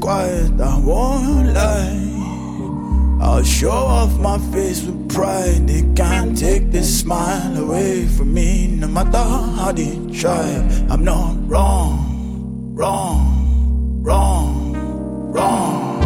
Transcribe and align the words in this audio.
Quiet. 0.00 0.60
I 0.60 0.78
won't 0.78 1.54
lie. 1.54 2.18
I'll 3.20 3.44
show 3.44 3.70
off 3.70 4.18
my 4.18 4.38
face 4.52 4.82
with 4.82 5.08
pride. 5.08 5.66
They 5.66 5.82
can't 5.94 6.36
take 6.36 6.70
this 6.70 7.00
smile 7.00 7.56
away 7.56 8.06
from 8.06 8.34
me. 8.34 8.66
No 8.66 8.88
matter 8.88 9.18
how 9.18 9.72
they 9.72 9.96
try, 10.12 10.46
I'm 10.90 11.04
not 11.04 11.36
wrong, 11.48 12.74
wrong, 12.74 14.02
wrong, 14.02 14.74
wrong. 15.32 15.97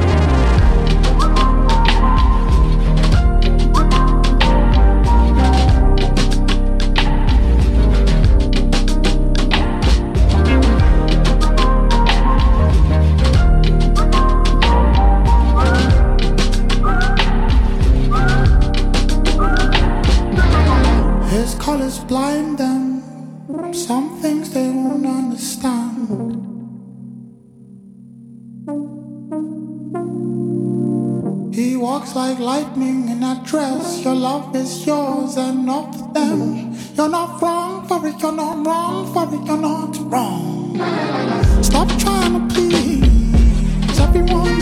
Blind 22.12 22.58
them. 22.58 23.00
Some 23.73 24.20
things 24.20 24.50
they 24.50 24.68
won't 24.68 25.06
understand. 25.06 25.96
He 31.55 31.74
walks 31.74 32.14
like 32.14 32.39
lightning 32.39 33.08
in 33.08 33.20
that 33.20 33.45
dress. 33.45 34.05
Your 34.05 34.14
love 34.14 34.55
is 34.55 34.86
yours 34.86 35.39
and 35.39 35.64
not 35.64 36.12
them. 36.12 36.77
You're 36.96 37.08
not 37.08 37.40
wrong 37.40 37.89
for 37.89 38.06
it, 38.06 38.20
you're 38.20 38.39
not 38.44 38.67
wrong 38.67 39.11
for 39.14 39.24
it, 39.34 39.46
you're 39.46 39.64
not 39.73 39.96
wrong. 40.12 40.77
Stop 41.62 41.89
trying 42.05 42.34
to 42.36 42.42
please 42.55 43.98
everyone. 44.06 44.61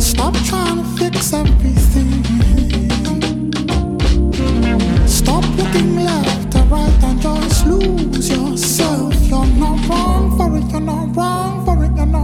Stop 0.00 0.34
trying 0.48 0.78
to 0.82 0.86
fix 0.96 1.34
everything. 1.34 2.43
Stop 5.24 5.44
looking 5.56 5.96
left 6.04 6.54
or 6.54 6.64
right 6.64 7.02
and 7.04 7.20
just 7.20 7.66
lose 7.66 8.28
yourself. 8.28 9.14
You're 9.30 9.46
not 9.46 9.88
wrong 9.88 10.36
for 10.36 10.54
it, 10.58 10.70
you're 10.70 10.80
not 10.80 11.16
wrong 11.16 11.64
for 11.64 11.82
it, 11.82 11.96
you're 11.96 12.04
not 12.04 12.23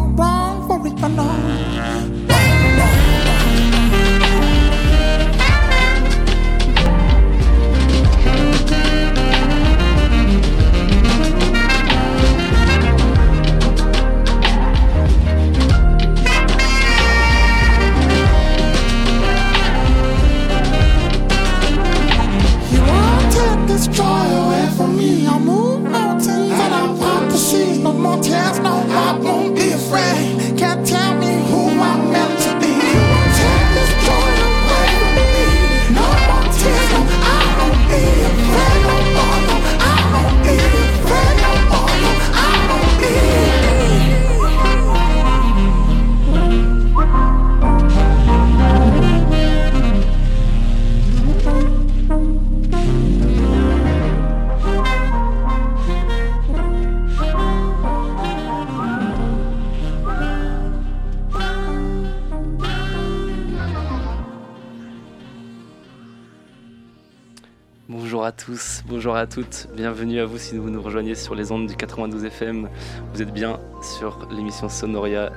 bonjour 69.01 69.17
à 69.17 69.27
toutes, 69.27 69.67
bienvenue 69.75 70.21
à 70.21 70.27
vous 70.27 70.37
si 70.37 70.59
vous 70.59 70.69
nous 70.69 70.83
rejoignez 70.83 71.15
sur 71.15 71.35
les 71.35 71.53
ondes 71.53 71.67
du 71.67 71.75
92 71.75 72.23
FM. 72.23 72.69
Vous 73.15 73.23
êtes 73.23 73.33
bien 73.33 73.59
sur 73.81 74.29
l'émission 74.31 74.69
Sonoria 74.69 75.33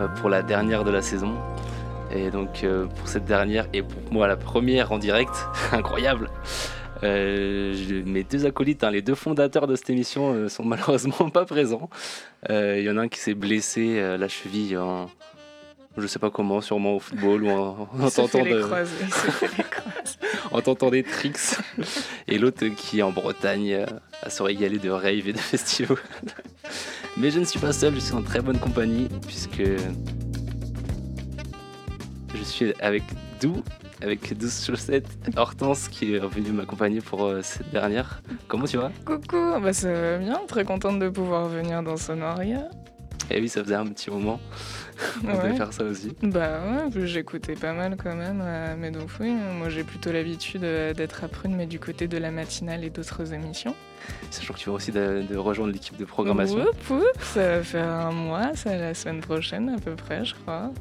euh, 0.00 0.08
pour 0.08 0.30
la 0.30 0.42
dernière 0.42 0.82
de 0.82 0.90
la 0.90 1.02
saison. 1.02 1.34
Et 2.10 2.30
donc 2.30 2.64
euh, 2.64 2.86
pour 2.86 3.08
cette 3.08 3.26
dernière 3.26 3.66
et 3.74 3.82
pour 3.82 4.00
moi 4.10 4.26
la 4.28 4.38
première 4.38 4.92
en 4.92 4.98
direct, 4.98 5.34
incroyable. 5.72 6.30
Euh, 7.02 8.02
mes 8.06 8.24
deux 8.24 8.46
acolytes, 8.46 8.82
hein, 8.82 8.90
les 8.90 9.02
deux 9.02 9.14
fondateurs 9.14 9.66
de 9.66 9.76
cette 9.76 9.90
émission, 9.90 10.32
euh, 10.32 10.48
sont 10.48 10.64
malheureusement 10.64 11.28
pas 11.28 11.44
présents. 11.44 11.90
Il 12.48 12.80
y 12.80 12.88
en 12.88 12.96
a 12.96 13.02
un 13.02 13.08
qui 13.08 13.18
s'est 13.18 13.34
blessé 13.34 14.16
la 14.16 14.28
cheville 14.28 14.78
en, 14.78 15.10
je 15.96 16.06
sais 16.06 16.18
pas 16.18 16.30
comment, 16.30 16.60
sûrement 16.60 16.96
au 16.96 16.98
football 17.00 17.44
ou 17.44 17.50
en, 17.50 17.88
en 18.00 18.10
tentant 18.10 18.44
de, 18.44 18.64
en 20.50 20.60
tentant 20.60 20.90
des 20.90 21.02
tricks. 21.02 21.56
Et 22.28 22.38
l'autre 22.38 22.66
qui 22.66 23.00
est 23.00 23.02
en 23.02 23.12
Bretagne 23.12 23.72
euh, 23.72 23.86
à 24.22 24.30
se 24.30 24.42
régaler 24.42 24.78
de 24.78 24.90
rave 24.90 25.28
et 25.28 25.32
de 25.32 25.38
festivals. 25.38 25.98
Mais 27.16 27.30
je 27.30 27.40
ne 27.40 27.44
suis 27.44 27.60
pas 27.60 27.72
seul, 27.72 27.94
je 27.94 28.00
suis 28.00 28.14
en 28.14 28.22
très 28.22 28.40
bonne 28.40 28.58
compagnie 28.58 29.08
puisque 29.26 29.62
je 32.34 32.42
suis 32.42 32.72
avec 32.80 33.02
Dou 33.40 33.62
avec 34.02 34.36
12 34.36 34.66
chaussettes. 34.66 35.08
Hortense 35.36 35.88
qui 35.88 36.14
est 36.14 36.18
venue 36.18 36.50
m'accompagner 36.50 37.00
pour 37.00 37.24
euh, 37.24 37.40
cette 37.42 37.70
dernière. 37.70 38.22
Comment 38.48 38.64
tu 38.64 38.76
vas? 38.76 38.90
Coucou, 39.04 39.60
bah 39.60 39.72
ça 39.72 39.92
va 39.92 40.18
bien, 40.18 40.40
très 40.46 40.64
contente 40.64 40.98
de 40.98 41.08
pouvoir 41.08 41.48
venir 41.48 41.82
dans 41.82 41.96
Sonoria. 41.96 42.68
Eh 43.30 43.40
oui, 43.40 43.48
ça 43.48 43.62
faisait 43.62 43.76
un 43.76 43.86
petit 43.86 44.10
moment. 44.10 44.40
On 45.24 45.32
devait 45.36 45.50
Ouais. 45.50 45.56
faire 45.56 45.72
ça 45.72 45.84
aussi. 45.84 46.12
Bah 46.22 46.60
ouais, 46.94 47.06
j'écoutais 47.06 47.54
pas 47.54 47.72
mal 47.72 47.96
quand 48.02 48.14
même, 48.14 48.40
euh, 48.44 48.74
mais 48.78 48.90
donc 48.90 49.08
oui, 49.20 49.30
moi 49.30 49.68
j'ai 49.68 49.84
plutôt 49.84 50.12
l'habitude 50.12 50.64
euh, 50.64 50.92
d'être 50.94 51.24
à 51.24 51.28
Prune, 51.28 51.54
mais 51.56 51.66
du 51.66 51.78
côté 51.78 52.08
de 52.08 52.18
la 52.18 52.30
matinale 52.30 52.84
et 52.84 52.90
d'autres 52.90 53.32
émissions. 53.32 53.74
Sachant 54.30 54.54
que 54.54 54.58
tu 54.58 54.68
vas 54.68 54.74
aussi 54.76 54.90
de, 54.90 55.22
de 55.28 55.36
rejoindre 55.36 55.72
l'équipe 55.72 55.96
de 55.96 56.04
programmation. 56.04 56.58
Whoop, 56.58 56.90
whoop, 56.90 57.22
ça 57.22 57.58
va 57.58 57.62
faire 57.62 57.88
un 57.88 58.10
mois, 58.10 58.50
c'est 58.54 58.76
la 58.76 58.94
semaine 58.94 59.20
prochaine 59.20 59.68
à 59.68 59.78
peu 59.78 59.94
près, 59.94 60.24
je 60.24 60.34
crois. 60.34 60.72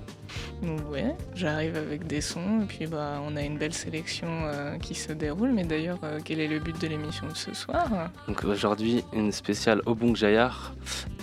Donc 0.64 0.90
ouais, 0.92 1.16
j'arrive 1.36 1.75
avec 1.78 2.07
des 2.07 2.22
sons, 2.22 2.62
et 2.64 2.66
puis 2.66 2.88
bah 2.88 3.19
on 3.28 3.36
a 3.36 3.42
une 3.42 3.57
belle 3.57 3.74
sélection 3.74 4.28
euh, 4.46 4.78
qui 4.78 4.96
se 4.96 5.12
déroule, 5.12 5.52
mais 5.52 5.64
d'ailleurs, 5.66 6.00
euh, 6.04 6.19
quel 6.24 6.40
est 6.40 6.48
le 6.48 6.60
but 6.60 6.80
de 6.81 6.88
l'émission 6.88 7.28
de 7.28 7.36
ce 7.36 7.54
soir? 7.54 7.88
Donc 8.28 8.44
aujourd'hui, 8.44 9.04
une 9.14 9.31
spéciale 9.31 9.81
Obong 9.86 10.16
Jayar 10.16 10.74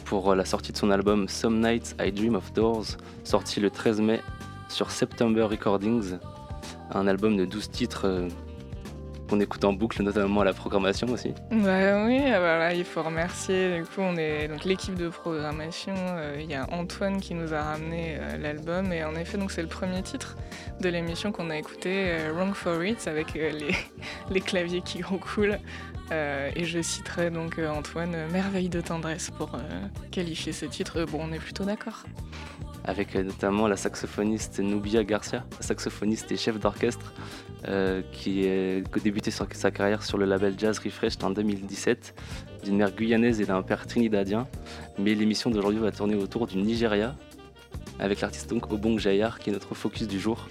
pour 0.08 0.30
euh, 0.30 0.34
la 0.34 0.44
sortie 0.44 0.72
de 0.72 0.76
son 0.78 0.90
album 0.90 1.28
Some 1.28 1.60
Nights 1.60 1.94
I 2.00 2.10
Dream 2.10 2.34
of 2.34 2.52
Doors, 2.52 2.86
sorti 3.24 3.60
le 3.60 3.70
13 3.70 4.00
mai 4.00 4.20
sur 4.68 4.90
September 4.90 5.42
Recordings, 5.42 6.18
un 6.92 7.06
album 7.06 7.36
de 7.36 7.44
12 7.44 7.70
titres 7.70 8.06
euh, 8.06 8.28
qu'on 9.28 9.40
écoute 9.40 9.64
en 9.64 9.74
boucle, 9.74 10.02
notamment 10.02 10.40
à 10.40 10.44
la 10.46 10.54
programmation 10.54 11.08
aussi. 11.08 11.34
Bah 11.50 12.06
oui, 12.06 12.22
ah 12.26 12.40
bah 12.40 12.72
il 12.72 12.84
faut 12.86 13.02
remercier. 13.02 13.76
Du 13.76 13.84
coup, 13.84 14.00
on 14.00 14.16
est 14.16 14.48
l'équipe 14.64 14.94
de 14.94 15.10
programmation. 15.10 15.94
euh, 15.98 16.38
Il 16.40 16.50
y 16.50 16.54
a 16.54 16.66
Antoine 16.72 17.20
qui 17.20 17.34
nous 17.34 17.52
a 17.52 17.62
ramené 17.62 18.18
l'album 18.40 18.90
et 18.94 19.04
en 19.04 19.14
effet, 19.14 19.36
donc 19.36 19.50
c'est 19.50 19.60
le 19.62 19.68
premier 19.68 20.02
titre 20.02 20.36
de 20.80 20.88
l'émission 20.88 21.32
qu'on 21.32 21.50
a 21.50 21.58
écouté, 21.58 22.16
Wrong 22.34 22.54
for 22.54 22.82
It, 22.82 23.06
avec 23.06 23.34
les, 23.34 23.52
les 24.30 24.40
claviers 24.40 24.80
qui 24.80 25.02
roucoulent. 25.02 25.58
Euh, 26.10 26.50
et 26.56 26.64
je 26.64 26.80
citerai 26.80 27.30
donc 27.30 27.58
euh, 27.58 27.68
Antoine, 27.68 28.14
euh, 28.14 28.30
merveille 28.30 28.70
de 28.70 28.80
tendresse 28.80 29.30
pour 29.30 29.52
qualifier 30.10 30.52
ce 30.52 30.64
titre. 30.64 31.04
Bon, 31.04 31.20
on 31.22 31.32
est 31.32 31.38
plutôt 31.38 31.64
d'accord. 31.64 32.04
avec 32.84 33.14
notamment 33.14 33.68
la 33.68 33.76
saxophoniste 33.76 34.60
Nubia 34.60 35.04
Garcia, 35.04 35.44
saxophoniste 35.60 36.32
et 36.32 36.36
chef 36.36 36.58
d'orchestre, 36.58 37.12
qui 38.12 38.48
a 38.48 38.80
débuté 39.00 39.30
sa 39.30 39.70
carrière 39.70 40.02
sur 40.02 40.16
le 40.16 40.24
label 40.24 40.54
Jazz 40.56 40.78
Refreshed 40.78 41.22
en 41.22 41.30
2017, 41.30 42.14
d'une 42.64 42.78
mère 42.78 42.92
guyanaise 42.92 43.40
et 43.42 43.44
d'un 43.44 43.62
père 43.62 43.86
trinidadien. 43.86 44.46
Mais 44.98 45.14
l'émission 45.14 45.50
d'aujourd'hui 45.50 45.80
va 45.80 45.92
tourner 45.92 46.14
autour 46.14 46.46
du 46.46 46.56
Nigeria, 46.56 47.14
avec 47.98 48.22
l'artiste 48.22 48.48
donc 48.48 48.72
Obong 48.72 48.98
Jayar, 48.98 49.38
qui 49.38 49.50
est 49.50 49.52
notre 49.52 49.74
focus 49.74 50.08
du 50.08 50.18
jour. 50.18 50.48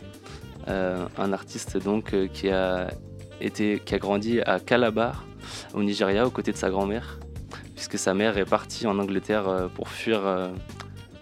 Un 0.68 1.34
artiste 1.34 1.78
donc 1.78 2.14
qui 2.34 2.50
a 2.50 2.90
été, 3.42 3.82
qui 3.84 3.96
a 3.96 3.98
grandi 3.98 4.42
à 4.42 4.60
Calabar, 4.60 5.26
au 5.74 5.84
Nigeria, 5.84 6.26
aux 6.26 6.30
côtés 6.30 6.52
de 6.52 6.58
sa 6.58 6.70
grand-mère, 6.70 7.20
puisque 7.76 7.98
sa 7.98 8.14
mère 8.14 8.38
est 8.38 8.46
partie 8.46 8.88
en 8.88 8.98
Angleterre 9.00 9.48
euh, 9.48 9.68
pour 9.68 9.90
fuir 9.90 10.26
euh, 10.26 10.50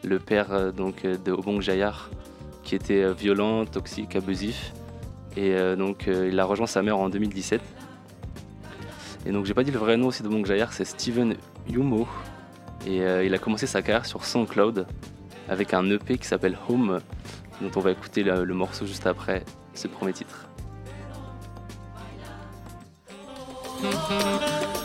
le 0.03 0.19
père 0.19 0.51
euh, 0.51 0.71
donc 0.71 1.05
de 1.05 1.31
Obong 1.31 1.61
Jayar, 1.61 2.09
qui 2.63 2.75
était 2.75 3.13
violent, 3.13 3.65
toxique, 3.65 4.15
abusif. 4.15 4.73
Et 5.37 5.53
donc 5.75 6.07
il 6.07 6.39
a 6.39 6.45
rejoint 6.45 6.65
sa 6.65 6.81
mère 6.81 6.97
en 6.97 7.09
2017. 7.09 7.61
Et 9.25 9.31
donc 9.31 9.45
j'ai 9.45 9.53
pas 9.53 9.63
dit 9.63 9.69
le 9.69 9.77
vrai 9.77 9.97
nom 9.97 10.07
aussi 10.07 10.23
d'Obong 10.23 10.45
Jayar, 10.45 10.71
c'est 10.71 10.85
Steven 10.85 11.35
Yumo. 11.67 12.07
Et 12.87 13.01
il 13.23 13.33
a 13.33 13.37
commencé 13.37 13.67
sa 13.67 13.81
carrière 13.81 14.05
sur 14.05 14.23
SoundCloud 14.23 14.87
avec 15.49 15.73
un 15.73 15.87
EP 15.91 16.17
qui 16.17 16.25
s'appelle 16.25 16.57
Home, 16.69 17.01
dont 17.61 17.69
on 17.75 17.79
va 17.81 17.91
écouter 17.91 18.23
le 18.23 18.53
morceau 18.53 18.85
juste 18.85 19.05
après 19.05 19.43
ce 19.73 19.87
premier 19.89 20.13
titre. 20.13 20.44
Oh, 23.87 24.84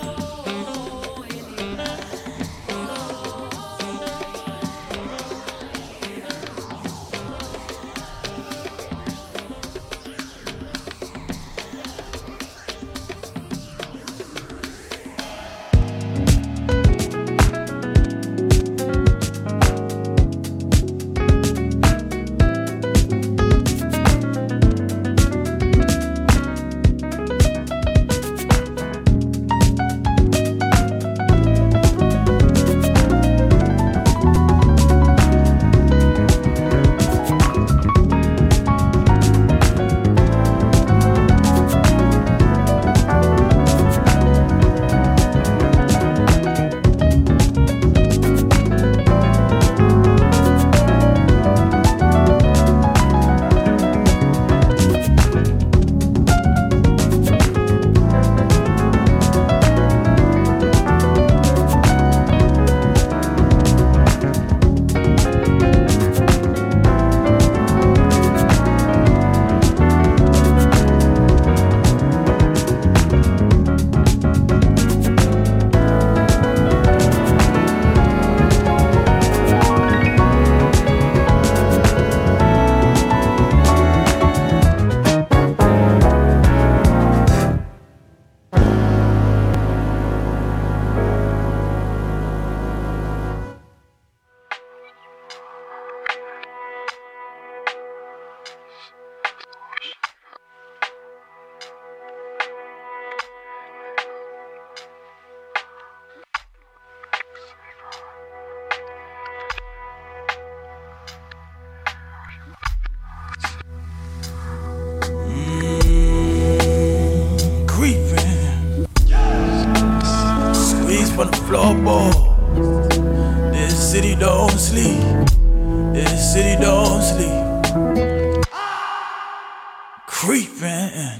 Creeping. 130.22 131.16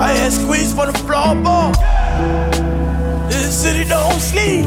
I 0.00 0.14
had 0.16 0.32
squeeze 0.32 0.72
from 0.72 0.86
the 0.86 0.98
floorboard. 1.04 1.76
This 3.28 3.60
city 3.62 3.86
don't 3.86 4.18
sleep. 4.18 4.64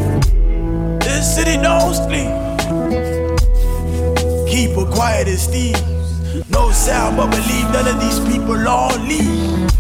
This 0.99 1.35
city 1.35 1.57
don't 1.57 1.95
sleep. 1.95 2.29
Keep 4.47 4.77
her 4.77 4.85
quiet 4.93 5.27
as 5.29 5.47
thieves. 5.47 5.81
No 6.51 6.69
sound, 6.69 7.17
but 7.17 7.31
believe 7.31 7.71
none 7.73 7.87
of 7.87 7.99
these 7.99 8.19
people 8.31 8.67
all 8.67 8.99
leave. 8.99 9.71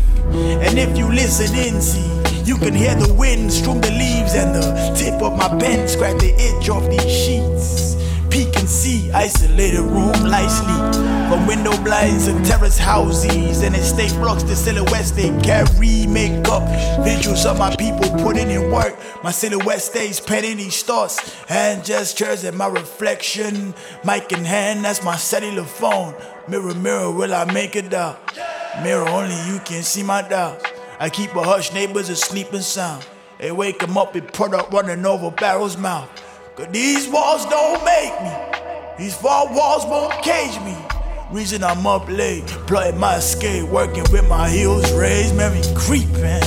And 0.65 0.79
if 0.79 0.97
you 0.97 1.11
listen 1.11 1.55
in, 1.55 1.79
see, 1.79 2.09
you 2.43 2.57
can 2.57 2.73
hear 2.73 2.95
the 2.95 3.13
wind 3.13 3.53
strum 3.53 3.81
the 3.81 3.91
leaves 3.91 4.33
and 4.33 4.55
the 4.55 4.95
tip 4.97 5.21
of 5.21 5.37
my 5.37 5.47
pen 5.59 5.87
scratch 5.87 6.19
the 6.19 6.33
edge 6.39 6.69
of 6.69 6.89
these 6.89 7.01
sheets. 7.03 7.92
Peek 8.33 8.57
and 8.57 8.67
see, 8.67 9.11
isolated 9.11 9.81
room, 9.81 10.11
light 10.23 10.49
sleep. 10.49 11.03
From 11.29 11.45
window 11.45 11.77
blinds 11.83 12.25
and 12.25 12.43
terrace 12.43 12.79
houses 12.79 13.61
and 13.61 13.75
estate 13.75 14.11
blocks 14.13 14.41
the 14.41 14.55
silhouettes 14.55 15.11
they 15.11 15.29
carry 15.41 16.07
make 16.07 16.47
up 16.47 16.63
Visuals 17.05 17.45
of 17.45 17.59
my 17.59 17.75
people 17.75 18.09
putting 18.23 18.49
in 18.49 18.71
work. 18.71 18.97
My 19.23 19.29
silhouette 19.29 19.83
stays 19.83 20.19
penning 20.19 20.57
these 20.57 20.81
thoughts. 20.81 21.19
Hand 21.45 21.85
gestures 21.85 22.43
and 22.43 22.57
my 22.57 22.65
reflection. 22.65 23.75
Mic 24.03 24.31
in 24.31 24.43
hand, 24.43 24.83
that's 24.83 25.03
my 25.03 25.15
cellular 25.15 25.63
phone. 25.63 26.15
Mirror, 26.47 26.73
mirror, 26.73 27.11
will 27.11 27.35
I 27.35 27.45
make 27.53 27.75
it 27.75 27.93
out? 27.93 28.17
Mirror, 28.81 29.09
only 29.09 29.35
you 29.45 29.59
can 29.59 29.83
see 29.83 30.01
my 30.01 30.27
doubts. 30.27 30.65
I 30.99 31.09
keep 31.09 31.35
a 31.35 31.43
hush, 31.43 31.71
neighbors 31.71 32.09
asleep 32.09 32.51
and 32.51 32.63
sound. 32.63 33.05
They 33.37 33.51
wake 33.51 33.77
them 33.77 33.95
up 33.95 34.15
with 34.15 34.33
product 34.33 34.73
running 34.73 35.05
over 35.05 35.29
barrel's 35.29 35.77
mouth. 35.77 36.09
Cause 36.55 36.67
these 36.71 37.07
walls 37.07 37.47
don't 37.47 37.83
make 37.83 38.13
me. 38.21 38.31
These 38.99 39.15
four 39.17 39.51
walls 39.51 39.85
won't 39.87 40.13
cage 40.21 40.59
me. 40.59 40.77
Reason 41.31 41.63
I'm 41.63 41.87
up 41.87 42.07
late, 42.07 42.45
plotting 42.67 42.99
my 42.99 43.15
escape, 43.15 43.67
working 43.69 44.03
with 44.11 44.29
my 44.29 44.47
heels 44.49 44.91
raised, 44.91 45.35
Mary 45.35 45.63
creeping. 45.75 46.43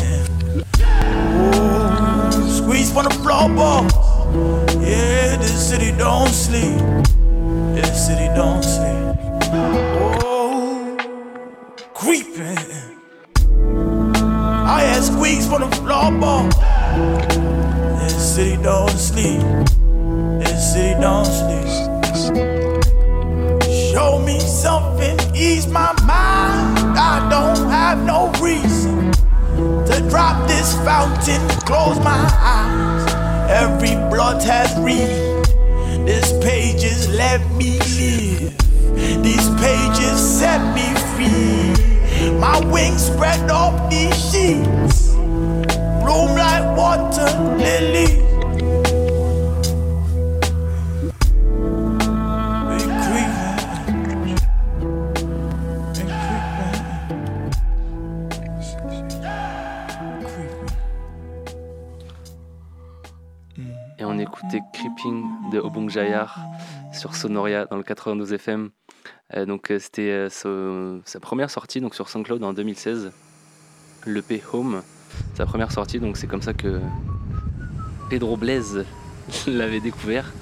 Squeeze 2.55 2.93
from 2.93 3.07
the 3.07 3.19
floorboards. 3.21 3.93
Yeah, 4.77 5.39
this 5.39 5.71
city 5.71 5.91
don't 5.99 6.29
sleep. 6.29 6.79
This 7.75 8.07
city 8.07 8.27
don't 8.37 8.63
sleep. 8.63 9.17
Oh, 10.23 10.97
creeping. 11.95 12.59
I 14.69 14.83
had 14.83 15.03
squeaks 15.03 15.49
from 15.49 15.69
the 15.69 15.77
floorboards. 15.79 16.55
This 18.01 18.37
city 18.37 18.63
don't 18.63 18.91
sleep. 18.91 19.43
This 20.39 20.73
city 20.73 21.01
don't 21.01 21.25
sleep. 21.25 21.67
Show 23.93 24.19
me 24.19 24.39
something, 24.41 25.19
ease 25.35 25.67
my 25.67 25.93
mind. 26.05 26.99
I 26.99 27.27
don't 27.31 27.71
have 27.71 28.05
no 28.05 28.31
reason 28.43 29.13
to 29.87 30.07
drop 30.11 30.47
this 30.47 30.75
fountain, 30.85 31.41
close 31.65 31.99
my 32.01 32.29
eyes. 32.41 33.13
Every 33.51 33.95
blood 34.11 34.43
has 34.43 34.77
read. 34.79 35.09
This 36.07 36.33
pages 36.45 37.09
let 37.09 37.41
me 37.53 37.79
live. 37.99 38.55
These 39.23 39.49
pages 39.61 40.19
set 40.21 40.61
me 40.75 40.87
free. 41.15 42.33
My 42.39 42.61
wings 42.67 43.07
spread 43.07 43.51
off 43.51 43.91
these 43.91 44.15
sheets. 44.31 45.15
Bloom 46.03 46.37
like 46.37 46.77
water 46.77 47.31
lilies. 47.57 48.26
De 65.77 65.81
Obong 65.81 65.91
Jayar 65.91 66.39
sur 66.93 67.15
Sonoria 67.15 67.67
dans 67.67 67.77
le 67.77 67.83
92 67.83 68.33
FM. 68.33 68.71
Euh, 69.35 69.45
donc 69.45 69.71
euh, 69.71 69.79
c'était 69.79 70.11
euh, 70.11 71.01
sa- 71.05 71.21
première 71.21 71.51
sortie 71.51 71.81
donc 71.81 71.95
sur 71.95 72.09
SoundCloud 72.09 72.43
en 72.43 72.53
2016. 72.53 73.13
L'EP 74.07 74.43
Home, 74.53 74.83
sa 75.35 75.45
première 75.47 75.73
sortie. 75.73 75.99
Donc 76.01 76.17
c'est 76.17 76.27
comme 76.27 76.43
ça 76.43 76.55
que 76.55 76.81
Pedro 78.09 78.37
Blaise 78.37 78.85
l'avait 79.47 79.81
découvert. 79.81 80.33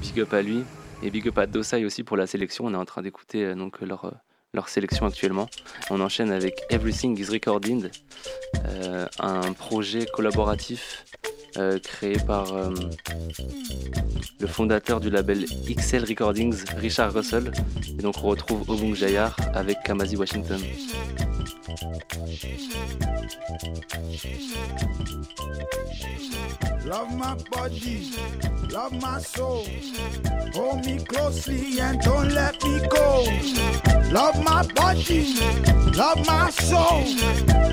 Big 0.00 0.20
up 0.20 0.32
à 0.32 0.42
lui 0.42 0.64
et 1.02 1.10
big 1.10 1.28
up 1.28 1.38
à 1.38 1.46
Dosai 1.46 1.84
aussi 1.84 2.02
pour 2.02 2.16
la 2.16 2.26
sélection. 2.26 2.64
On 2.66 2.72
est 2.72 2.76
en 2.76 2.84
train 2.84 3.02
d'écouter 3.02 3.54
donc 3.54 3.80
leur 3.80 4.12
leur 4.54 4.68
sélection 4.68 5.06
actuellement. 5.06 5.48
On 5.90 6.00
enchaîne 6.00 6.30
avec 6.30 6.62
Everything 6.70 7.18
is 7.18 7.30
Recorded, 7.30 7.90
un 9.18 9.52
projet 9.54 10.04
collaboratif 10.12 11.04
euh, 11.56 11.78
créé 11.78 12.16
par 12.18 12.54
euh, 12.54 12.70
le 14.40 14.46
fondateur 14.46 15.00
du 15.00 15.10
label 15.10 15.44
XL 15.68 16.04
Recordings, 16.04 16.64
Richard 16.78 17.12
Russell. 17.12 17.52
Et 17.98 18.02
donc 18.02 18.14
on 18.22 18.28
retrouve 18.28 18.68
Obung 18.68 18.94
Jayar 18.94 19.36
avec 19.54 19.82
Kamasi 19.82 20.16
Washington. 20.16 20.60
Love 26.84 27.16
my 27.16 27.36
body, 27.50 28.10
love 28.70 28.92
my 29.00 29.20
soul. 29.20 29.66
Hold 30.52 30.84
me 30.84 30.98
closely 30.98 31.80
and 31.80 32.00
don't 32.00 32.30
let 32.30 32.62
me 32.64 32.80
go. 32.88 33.24
Love 34.10 34.42
my 34.44 34.66
body, 34.74 35.34
love 35.94 36.26
my 36.26 36.50
soul. 36.50 37.04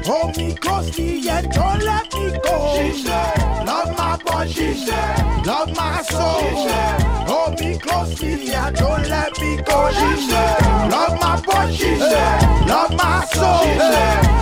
Hold 0.05 0.37
me 0.37 0.53
closely 0.55 1.27
and 1.29 1.51
don't 1.51 1.83
let 1.83 2.13
me 2.13 2.39
go. 2.43 2.59
Love 3.65 3.97
my 3.97 4.17
body, 4.23 4.85
love 5.45 5.75
my 5.75 6.01
soul. 6.03 6.69
Hold 7.27 7.59
me 7.59 7.77
closely 7.77 8.53
and 8.53 8.75
don't 8.75 9.07
let 9.09 9.39
me 9.41 9.57
go. 9.57 9.89
Love 10.89 11.19
my 11.19 11.41
body, 11.45 11.97
love 11.97 12.95
my 12.95 13.25
soul. 13.33 13.65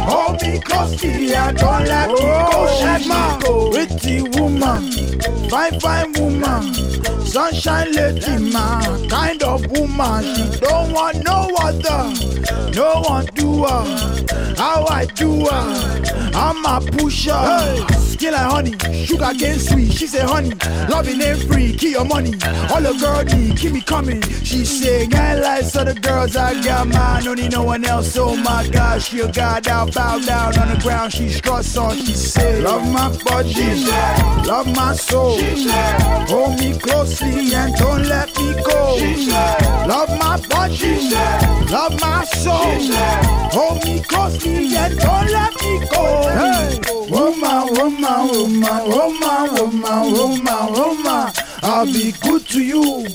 Hold 0.09 0.41
me 0.41 0.59
closely 0.59 1.33
and 1.33 1.57
don't 1.57 1.85
let 1.85 2.09
me 2.09 2.15
go. 2.15 2.67
She's 2.77 3.07
my 3.07 3.39
pretty 3.71 4.26
woman, 4.29 4.91
fine, 5.49 5.79
fine 5.79 6.13
woman. 6.13 6.73
Sunshine 7.25 7.91
lady, 7.91 8.51
man, 8.51 9.09
kind 9.09 9.43
of 9.43 9.65
woman. 9.71 10.23
She 10.35 10.59
don't 10.59 10.91
want 10.91 11.23
no 11.23 11.49
other, 11.59 12.71
no 12.73 13.01
one 13.01 13.25
do 13.35 13.63
her. 13.63 14.55
How 14.57 14.85
I 14.85 15.05
do 15.05 15.45
her, 15.45 16.31
I'm 16.33 16.65
a 16.65 16.79
pusher. 16.91 17.31
Hey, 17.33 17.85
skin 17.93 18.31
like 18.33 18.41
honey, 18.41 19.05
sugar 19.05 19.31
cane 19.37 19.59
sweet. 19.59 19.91
She 19.91 20.07
say 20.07 20.21
honey, 20.21 20.53
loving 20.89 21.21
ain't 21.21 21.43
free, 21.43 21.73
keep 21.73 21.91
your 21.91 22.05
money. 22.05 22.33
All 22.71 22.81
the 22.81 22.97
girl 22.99 23.23
need, 23.23 23.57
keep 23.57 23.73
me 23.73 23.81
coming. 23.81 24.21
She 24.21 24.65
say, 24.65 25.07
I 25.13 25.35
like 25.35 25.75
other 25.75 25.93
girls, 25.93 26.35
I 26.35 26.59
got 26.63 26.87
mine, 26.87 27.23
don't 27.23 27.37
need 27.37 27.51
no 27.51 27.63
one 27.63 27.85
else. 27.85 28.17
Oh 28.17 28.35
my 28.35 28.67
God, 28.69 29.01
she 29.01 29.19
a 29.19 29.31
god 29.31 29.63
down, 29.63 29.91
bow 29.91 30.17
down 30.19 30.57
on 30.57 30.73
the 30.73 30.81
ground. 30.81 31.13
She 31.13 31.29
struts 31.29 31.77
on, 31.77 31.97
she 31.97 32.13
say, 32.13 32.61
Love 32.61 32.91
my 32.91 33.09
body, 33.23 33.51
love 34.45 34.67
my 34.75 34.93
soul. 34.95 35.37
Hold 36.27 36.59
me 36.59 36.77
closely 36.77 37.53
and 37.53 37.75
don't 37.75 38.03
let 38.03 38.27
me 38.37 38.53
go. 38.63 38.97
Love 39.87 40.09
my 40.19 40.39
body, 40.49 41.11
love 41.71 41.99
my 41.99 42.23
soul. 42.25 42.79
Hold 43.51 43.83
me 43.85 44.01
closely 44.01 44.75
and 44.75 44.97
don't 44.97 45.31
let 45.31 45.53
me 45.61 45.79
go. 45.89 46.03
Hey, 46.39 46.79
woman, 47.09 47.73
woman, 47.73 48.27
woman, 48.31 48.89
woman, 48.89 49.53
woman, 49.55 50.13
woman, 50.13 50.73
woman. 50.73 51.33
I'll 51.63 51.85
be 51.85 52.13
good 52.21 52.45
to 52.47 52.61
you. 52.61 53.05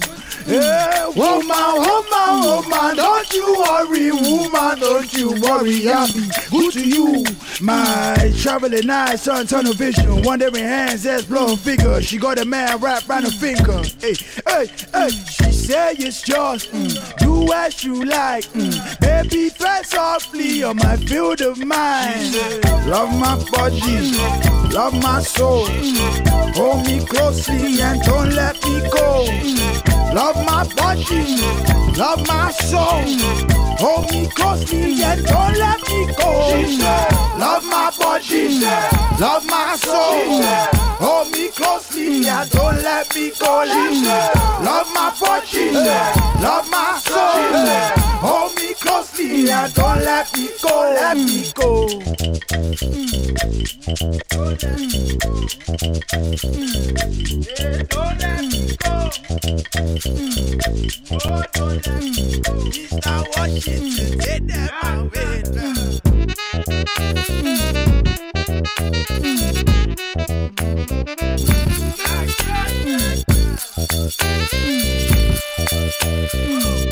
Hey, 0.44 1.04
woman, 1.14 1.46
woman, 1.48 2.40
woman, 2.44 2.96
don't 2.96 3.32
you 3.32 3.56
worry, 3.60 4.10
woman, 4.10 4.80
don't 4.80 5.12
you 5.12 5.28
worry, 5.40 5.88
I'll 5.88 6.06
be 6.12 6.28
good 6.50 6.72
to 6.72 6.88
you. 6.88 7.24
My 7.60 8.32
traveling 8.40 8.90
eyes, 8.90 9.22
sun 9.22 9.46
tunnel 9.46 9.72
vision, 9.74 10.22
wandering 10.22 10.54
hands, 10.54 11.06
ass 11.06 11.22
blowing 11.22 11.56
figure. 11.56 12.02
She 12.02 12.18
got 12.18 12.38
a 12.38 12.44
man 12.44 12.78
wrapped 12.78 13.08
around 13.08 13.24
her 13.24 13.30
finger. 13.30 13.82
Hey, 14.00 14.14
hey, 14.48 14.66
hey, 14.92 15.10
she 15.10 15.52
say 15.52 15.92
it's 15.98 16.26
yours, 16.26 16.66
mm, 16.66 17.16
do 17.18 17.52
as 17.52 17.84
you 17.84 18.04
like. 18.04 18.44
Mm, 18.52 19.00
baby, 19.00 19.50
tread 19.50 19.86
softly 19.86 20.64
on 20.64 20.76
my 20.76 20.96
field 20.96 21.40
of 21.40 21.58
mind. 21.58 22.34
Love 22.86 23.16
my 23.18 23.36
body, 23.52 24.12
love 24.74 24.94
my 25.00 25.22
soul. 25.22 25.66
Hold 26.54 26.86
me 26.86 27.04
closely 27.06 27.80
and 27.80 28.02
don't 28.02 28.30
let 28.30 28.54
me 28.64 28.80
go. 28.90 29.26
Love 30.12 30.31
my 30.36 30.64
body, 30.74 31.36
love 31.98 32.26
my 32.26 32.50
soul. 32.52 33.02
Hold 33.82 34.10
me 34.12 34.26
closely 34.28 35.02
and 35.02 35.24
don't 35.26 35.56
let 35.58 35.80
me 35.88 36.06
go. 36.14 36.30
Love 37.38 37.64
my 37.64 37.90
body, 37.98 38.60
love 39.20 39.44
my 39.46 39.76
soul. 39.76 40.42
Hold 41.02 41.32
me 41.32 41.48
closely 41.48 42.28
and 42.28 42.50
don't 42.50 42.82
let 42.82 43.14
me 43.14 43.32
go. 43.38 43.64
Love 44.68 44.88
my 44.94 45.10
body, 45.20 45.70
love 45.72 46.70
my 46.70 47.00
soul. 47.04 47.42
Hold 48.22 48.54
me 48.56 48.61
no 48.84 49.02
sleep. 49.02 49.46
Yeah, 49.48 49.68
don't 49.74 50.00
let 50.00 50.32
me 50.36 50.48
go, 50.62 50.94
let 50.94 51.16
me 51.16 51.52
go. 51.54 51.88
Mr. 62.92 63.26
Washington, 63.36 64.18
take 64.18 64.46
them 64.46 64.70
away 64.84 65.42
now. 65.52 65.82
I 72.04 72.26
can't. 76.58 76.91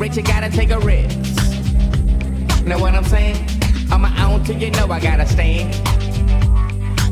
rich, 0.00 0.16
you 0.16 0.22
gotta 0.22 0.48
take 0.50 0.70
a 0.70 0.80
risk. 0.80 1.18
Know 2.64 2.78
what 2.78 2.94
I'm 2.94 3.04
saying? 3.04 3.36
On 3.92 4.00
my 4.00 4.24
own 4.24 4.42
till 4.44 4.56
you 4.56 4.70
know 4.70 4.86
I 4.90 4.98
gotta 4.98 5.26
stand. 5.26 5.70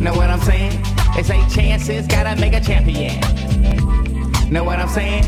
Know 0.00 0.14
what 0.14 0.30
I'm 0.30 0.40
saying? 0.40 0.80
It's 1.18 1.28
eight 1.28 1.50
chances, 1.50 2.07
gotta 2.07 2.40
make 2.40 2.54
a 2.54 2.61
champion. 2.61 3.21
Know 4.50 4.64
what 4.64 4.78
I'm 4.78 4.88
saying? 4.88 5.25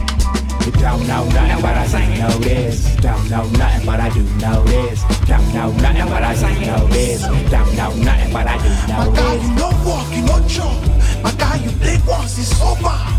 You 0.64 0.72
don't 0.72 1.06
know 1.06 1.24
nothing, 1.28 1.60
but 1.60 1.76
I 1.76 1.86
do 1.86 2.20
know 2.20 2.38
this. 2.38 2.96
Don't 2.96 3.30
know 3.30 3.44
nothing, 3.50 3.86
but 3.86 4.00
I 4.00 4.08
do 4.08 4.22
know 4.40 4.64
this. 4.64 5.02
Don't 5.26 5.54
know 5.54 5.70
nothing, 5.72 6.08
but 6.08 6.22
I 6.22 6.34
do 6.34 6.66
know 6.66 6.86
this. 6.86 7.22
Don't 7.50 7.76
know 7.76 7.94
nothing, 7.96 8.32
but 8.32 8.46
I 8.46 8.56
do 8.56 8.70
know 8.88 9.12
this. 9.12 9.20
My 9.20 9.20
guy, 9.20 9.36
this. 9.36 9.48
you 9.48 9.54
know 9.56 9.72
walk, 9.84 10.16
you 10.16 10.22
know 10.22 10.48
jump. 10.48 11.22
My 11.22 11.32
guy, 11.32 11.56
you 11.56 11.70
big 11.72 12.00
once, 12.06 12.38
it's 12.38 12.58
over. 12.62 13.09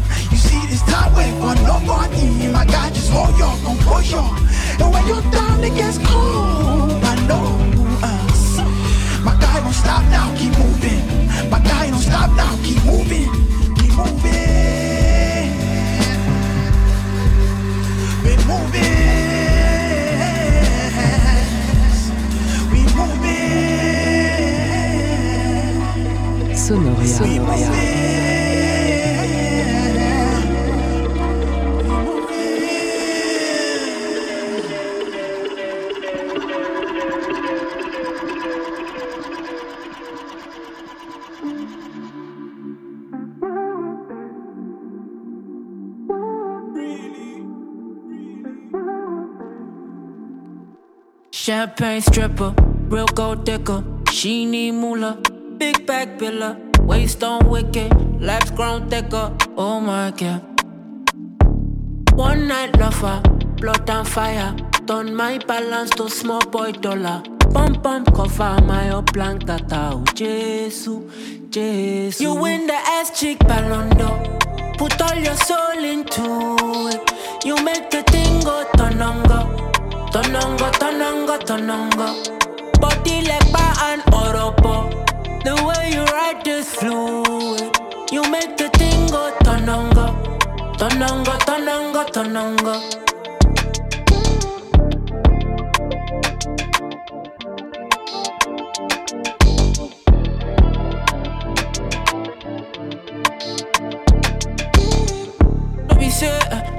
This 0.82 0.94
time 0.94 1.14
wait 1.16 1.34
for 1.34 1.56
nobody. 1.64 2.48
My 2.48 2.66
guy, 2.66 2.90
just 2.90 3.12
hold 3.12 3.38
your 3.38 3.56
composure. 3.64 4.18
And 4.18 4.94
when 4.94 5.08
you're 5.08 5.22
down, 5.32 5.64
it 5.64 5.76
gets 5.76 5.98
cold. 5.98 7.04
I 7.04 7.16
know. 7.28 7.58
Uh. 8.02 8.28
My 9.24 9.36
guy, 9.40 9.60
don't 9.62 9.74
stop 9.74 10.04
now, 10.10 10.34
keep 10.38 10.58
moving. 10.58 11.30
My 11.50 11.60
guy, 11.60 11.90
don't 11.90 12.00
stop 12.00 12.32
now, 12.36 12.56
keep 12.64 12.84
moving. 12.86 13.30
Keep 13.76 13.94
moving. 13.96 15.52
We 18.24 18.36
moving. 18.50 18.92
We 22.72 22.82
moving. 22.96 23.52
Sonoria. 26.56 27.06
Sonoria. 27.06 28.61
Champagne 51.44 52.02
stripper, 52.02 52.54
real 52.88 53.08
gold 53.08 53.46
digger. 53.46 53.84
She 54.12 54.46
need 54.46 54.74
moolah, 54.74 55.18
big 55.58 55.88
back 55.88 56.20
pillar. 56.20 56.56
Waist 56.82 57.24
on 57.24 57.50
wicked, 57.50 57.92
life's 58.22 58.52
grown 58.52 58.88
thicker. 58.92 59.36
Oh 59.58 59.80
my 59.80 60.12
god. 60.12 60.44
One 62.14 62.48
night 62.48 62.78
lover, 62.78 63.24
blood 63.60 63.90
and 63.90 64.08
fire. 64.08 64.56
Turn 64.86 65.16
my 65.16 65.40
balance 65.40 65.90
to 65.96 66.12
small 66.12 66.42
boy 66.42 66.74
dollar. 66.74 67.24
Pump 67.52 67.82
pump 67.82 68.14
cover 68.14 68.62
my 68.62 68.92
up 68.92 69.12
blank 69.12 69.48
tata. 69.48 69.94
Oh, 69.94 70.04
Jesus, 70.14 71.00
Jesus. 71.50 72.22
You 72.22 72.36
win 72.36 72.68
the 72.68 72.76
ass 72.76 73.20
chick 73.20 73.40
ballon 73.40 73.90
d'or. 73.98 74.16
Put 74.78 75.02
all 75.02 75.18
your 75.18 75.38
soul 75.38 75.84
into 75.84 76.92
it. 76.94 77.44
You 77.44 77.56
make 77.64 77.90
the 77.90 78.04
thing 78.04 78.42
go 78.42 78.64
tonongo. 78.78 79.71
Tonongo, 80.12 80.70
tonongo, 80.80 81.38
tonongo. 81.40 82.08
Body 82.80 83.22
like 83.22 83.52
bar 83.54 83.74
and 83.90 84.02
oropo. 84.12 84.90
The 85.44 85.56
way 85.66 85.92
you 85.94 86.04
ride 86.04 86.44
this 86.44 86.76
fluid. 86.76 87.76
You 88.12 88.22
make 88.30 88.58
the 88.58 88.70
thing 88.78 89.08
go 89.08 89.32
tonongo. 89.44 90.08
Tonongo, 90.78 91.38
tonongo, 91.48 92.06
tonongo. 92.12 92.98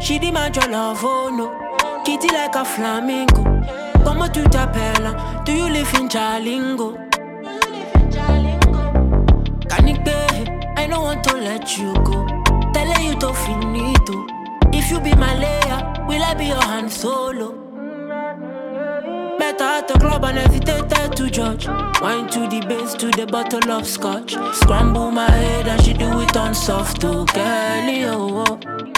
She 0.00 0.18
demand 0.18 0.56
your 0.56 0.68
love, 0.68 0.98
oh 1.04 1.30
no. 1.30 1.71
Kitty 2.04 2.28
like 2.34 2.56
a 2.56 2.64
flamingo. 2.64 3.44
Comment 4.04 4.28
tu 4.28 4.42
t'appelles? 4.42 5.14
Do 5.44 5.52
you 5.52 5.68
live 5.68 5.94
in 5.94 6.08
Jalingo? 6.08 6.98
Canique, 9.68 10.08
I 10.76 10.88
don't 10.88 11.04
want 11.04 11.22
to 11.24 11.36
let 11.36 11.78
you 11.78 11.94
go. 12.02 12.26
Telling 12.74 13.06
you 13.06 13.14
to 13.20 13.32
finito. 13.32 14.26
If 14.72 14.90
you 14.90 15.00
be 15.00 15.14
my 15.14 15.34
layer, 15.38 16.04
will 16.08 16.22
I 16.22 16.34
be 16.34 16.46
your 16.46 16.62
hand 16.62 16.90
solo? 16.90 17.52
Met 19.38 19.60
her 19.60 19.78
at 19.78 19.86
the 19.86 19.94
club 20.00 20.24
and 20.24 20.38
hesitated 20.38 21.16
to 21.16 21.30
judge. 21.30 21.68
Wine 22.00 22.28
to 22.30 22.48
the 22.48 22.66
base 22.66 22.94
to 22.94 23.10
the 23.12 23.26
bottle 23.26 23.70
of 23.70 23.86
scotch. 23.86 24.34
Scramble 24.54 25.12
my 25.12 25.30
head 25.30 25.68
and 25.68 25.80
she 25.84 25.92
do 25.92 26.20
it 26.20 26.36
on 26.36 26.52
soft. 26.52 27.04
Oh, 27.04 27.24
oh. 27.36 28.91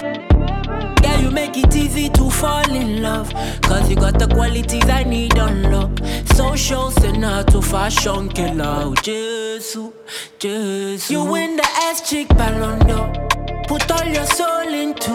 Yeah, 1.15 1.21
you 1.21 1.31
make 1.31 1.57
it 1.57 1.77
easy 1.77 2.09
to 2.09 2.29
fall 2.31 2.71
in 2.75 3.01
love. 3.03 3.33
Cause 3.63 3.89
you 3.89 3.95
got 3.95 4.19
the 4.19 4.27
qualities 4.27 4.89
I 4.89 5.05
need 5.05 5.39
on 5.39 5.71
lock. 5.71 6.01
Social 6.35 6.91
to 6.91 7.63
fashion 7.63 8.29
killer. 8.31 8.65
Oh, 8.67 8.95
Jesus, 8.97 9.93
Jesus. 10.41 11.11
You 11.11 11.25
win 11.25 11.57
the 11.57 11.69
ass 11.87 12.09
chick 12.09 12.29
ballon 12.31 12.79
d'or. 12.89 13.13
Put 13.69 13.91
all 13.93 14.07
your 14.07 14.27
soul 14.27 14.69
into 14.83 15.15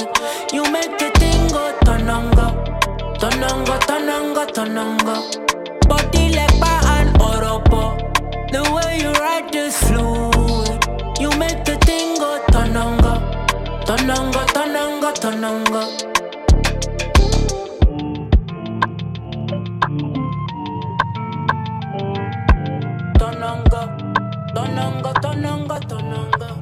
it. 0.00 0.52
You 0.52 0.70
make 0.70 0.98
the 0.98 1.10
thing 1.18 1.48
go 1.48 1.78
tonongo. 1.86 2.48
Tonongo, 3.18 3.78
tonongo, 3.88 4.44
tonongo. 4.56 5.16
Body 5.88 6.34
bar 6.60 6.84
and 6.98 7.10
oropo. 7.18 7.82
The 8.52 8.62
way 8.74 9.00
you 9.00 9.12
ride 9.12 9.50
this 9.50 9.82
fluid. 9.84 11.20
You 11.20 11.30
make 11.38 11.64
the 11.64 11.78
thing 11.86 12.16
go 12.18 12.44
tonongo. 12.48 13.01
Tonongo, 13.94 14.40
tonongo, 14.54 15.12
tonongo. 15.12 15.82
Tonongo, 23.18 23.80
tonongo, 24.54 25.12
tonongo, 25.20 25.80
tonongo. 25.80 26.61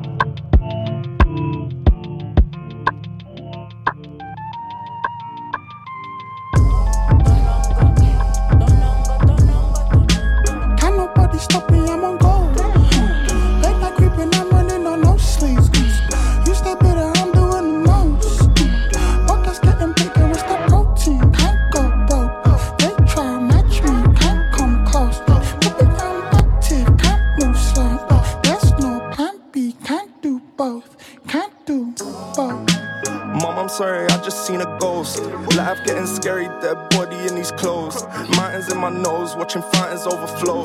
Getting 35.84 36.06
scary, 36.06 36.46
dead 36.60 36.76
body 36.90 37.16
in 37.26 37.34
these 37.34 37.50
clothes. 37.52 38.02
Mountains 38.36 38.70
in 38.70 38.78
my 38.78 38.90
nose, 38.90 39.36
watching 39.36 39.62
fountains 39.62 40.06
overflow. 40.06 40.62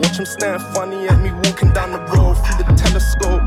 Watch 0.00 0.16
them 0.16 0.26
staring 0.26 0.60
funny 0.74 1.08
at 1.08 1.20
me 1.20 1.30
walking 1.44 1.72
down 1.72 1.92
the 1.92 2.00
road. 2.12 2.34
Through 2.34 2.64
the 2.64 2.74
telescope, 2.74 3.42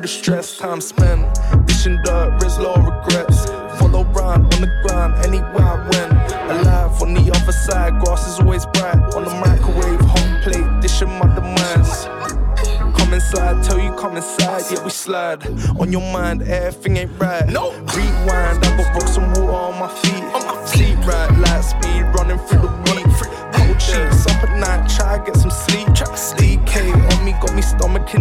the 0.00 0.08
stress, 0.08 0.56
time 0.56 0.80
spent. 0.80 1.22
Dishing 1.66 2.00
dirt, 2.04 2.38
Rizlo 2.40 2.74
regrets. 2.76 3.46
Follow 3.78 4.04
round 4.04 4.52
on 4.54 4.60
the 4.62 4.70
ground, 4.82 5.14
anywhere 5.26 5.62
I 5.62 5.76
went. 5.90 6.12
Alive 6.50 7.02
on 7.02 7.14
the 7.14 7.30
other 7.30 7.52
side, 7.52 8.00
grass 8.00 8.26
is 8.26 8.40
always 8.40 8.66
bright. 8.66 8.96
On 9.14 9.24
the 9.24 9.34
microwave, 9.46 10.00
hot 10.00 10.42
plate, 10.42 10.80
dishing 10.80 11.08
my 11.18 11.28
demands. 11.34 12.06
Come 12.98 13.14
inside, 13.14 13.62
tell 13.64 13.78
you 13.78 13.92
come 13.96 14.16
inside, 14.16 14.62
yeah 14.70 14.82
we 14.84 14.90
slide. 14.90 15.46
On 15.78 15.90
your 15.90 16.12
mind, 16.12 16.42
everything 16.42 16.59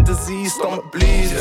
disease, 0.10 0.54
stomach 0.56 0.92
bleeds. 0.92 1.34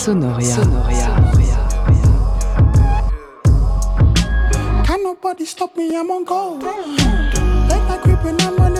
Sonoria. 0.00 0.56
Can 4.84 5.02
nobody 5.02 5.46
stop 5.46 5.74
me? 5.76 5.96
I'm 5.96 6.10
on 6.10 6.24
go. 6.24 6.58
Creeping, 8.02 8.38
I'm 8.42 8.60
on 8.60 8.73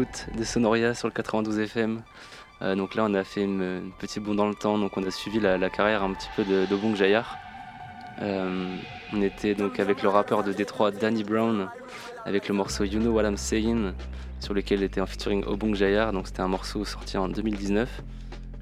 l'écoute 0.00 0.26
de 0.36 0.44
Sonoria 0.44 0.94
sur 0.94 1.08
le 1.08 1.12
92 1.12 1.58
FM. 1.58 2.02
Euh, 2.62 2.74
donc 2.74 2.94
là, 2.94 3.04
on 3.08 3.14
a 3.14 3.24
fait 3.24 3.42
une, 3.42 3.62
une 3.62 3.92
petite 3.98 4.22
bond 4.22 4.34
dans 4.34 4.48
le 4.48 4.54
temps. 4.54 4.78
Donc 4.78 4.96
on 4.96 5.04
a 5.04 5.10
suivi 5.10 5.40
la, 5.40 5.70
carrière 5.70 6.02
un 6.02 6.12
petit 6.12 6.28
peu 6.36 6.44
de, 6.44 6.66
d'Obong 6.66 6.94
Jayar. 6.94 7.36
Euh, 8.22 8.76
on 9.12 9.22
était 9.22 9.54
donc 9.54 9.80
avec 9.80 10.02
le 10.02 10.08
rappeur 10.08 10.42
de 10.42 10.52
Détroit 10.52 10.90
Danny 10.90 11.24
Brown, 11.24 11.68
avec 12.24 12.48
le 12.48 12.54
morceau 12.54 12.84
You 12.84 13.00
Know 13.00 13.12
What 13.12 13.24
I'm 13.24 13.36
Saying, 13.36 13.92
sur 14.40 14.54
lequel 14.54 14.82
était 14.82 15.00
en 15.00 15.06
featuring 15.06 15.44
Obong 15.44 15.74
Jayar. 15.74 16.12
Donc 16.12 16.26
c'était 16.26 16.42
un 16.42 16.48
morceau 16.48 16.84
sorti 16.84 17.16
en 17.16 17.28
2019. 17.28 18.02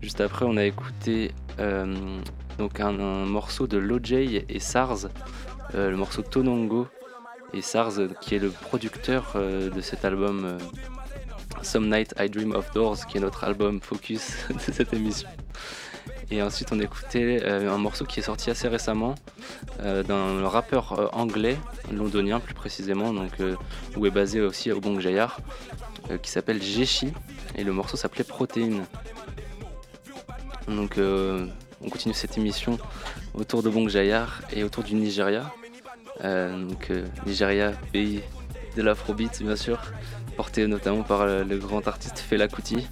Juste 0.00 0.20
après, 0.20 0.44
on 0.44 0.56
a 0.56 0.64
écouté 0.64 1.32
euh, 1.58 1.94
donc 2.58 2.80
un, 2.80 2.98
un 2.98 3.26
morceau 3.26 3.66
de 3.66 3.78
Loj 3.78 4.12
et 4.12 4.60
SARS, 4.60 5.08
le 5.74 5.96
morceau 5.96 6.22
Tonongo. 6.22 6.86
Et 7.54 7.62
SARS, 7.62 8.00
qui 8.20 8.34
est 8.34 8.38
le 8.38 8.50
producteur 8.50 9.34
de 9.34 9.80
cet 9.80 10.04
album 10.04 10.58
Some 11.62 11.88
Night 11.88 12.14
I 12.18 12.28
Dream 12.28 12.52
of 12.52 12.70
Doors, 12.72 13.06
qui 13.06 13.18
est 13.18 13.20
notre 13.20 13.44
album 13.44 13.80
focus 13.80 14.36
de 14.50 14.72
cette 14.72 14.92
émission. 14.92 15.28
Et 16.30 16.42
ensuite, 16.42 16.72
on 16.72 16.80
écoutait 16.80 17.40
euh, 17.42 17.72
un 17.72 17.78
morceau 17.78 18.04
qui 18.04 18.20
est 18.20 18.24
sorti 18.24 18.50
assez 18.50 18.68
récemment 18.68 19.14
euh, 19.80 20.02
d'un 20.02 20.46
rappeur 20.46 20.98
euh, 20.98 21.06
anglais, 21.12 21.56
londonien 21.92 22.38
plus 22.40 22.54
précisément, 22.54 23.14
donc, 23.14 23.32
où 23.96 24.06
est 24.06 24.10
basé 24.10 24.40
aussi 24.40 24.70
Obong 24.70 25.00
Jayar, 25.00 25.40
euh, 26.10 26.18
qui 26.18 26.30
s'appelle 26.30 26.62
Jeshi. 26.62 27.12
Et 27.56 27.64
le 27.64 27.72
morceau 27.72 27.96
s'appelait 27.96 28.24
Protéine. 28.24 28.84
Donc, 30.66 30.98
on 30.98 31.88
continue 31.88 32.14
cette 32.14 32.36
émission 32.36 32.78
autour 33.32 33.62
d'Obong 33.62 33.88
Jayar 33.88 34.42
et 34.52 34.64
autour 34.64 34.84
du 34.84 34.94
Nigeria. 34.94 35.50
Donc, 36.22 36.92
Nigeria, 37.24 37.72
pays 37.90 38.20
de 38.76 38.82
l'afrobeat, 38.82 39.42
bien 39.42 39.56
sûr, 39.56 39.80
porté 40.38 40.68
notamment 40.68 41.02
par 41.02 41.26
le 41.26 41.58
grand 41.58 41.88
artiste 41.88 42.20
Fela 42.20 42.46
Kuti. 42.46 42.86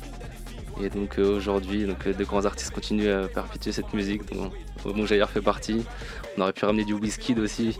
Et 0.82 0.90
donc 0.90 1.20
euh, 1.20 1.36
aujourd'hui, 1.36 1.84
donc, 1.84 2.04
euh, 2.08 2.12
de 2.12 2.24
grands 2.24 2.44
artistes 2.44 2.72
continuent 2.72 3.08
à 3.08 3.28
perpétuer 3.28 3.70
cette 3.70 3.94
musique, 3.94 4.22
dont 4.34 4.50
Obong 4.84 5.06
Jayar 5.06 5.30
fait 5.30 5.40
partie. 5.40 5.86
On 6.36 6.42
aurait 6.42 6.52
pu 6.52 6.64
ramener 6.64 6.84
du 6.84 6.92
Wizkid 6.92 7.38
aussi. 7.38 7.78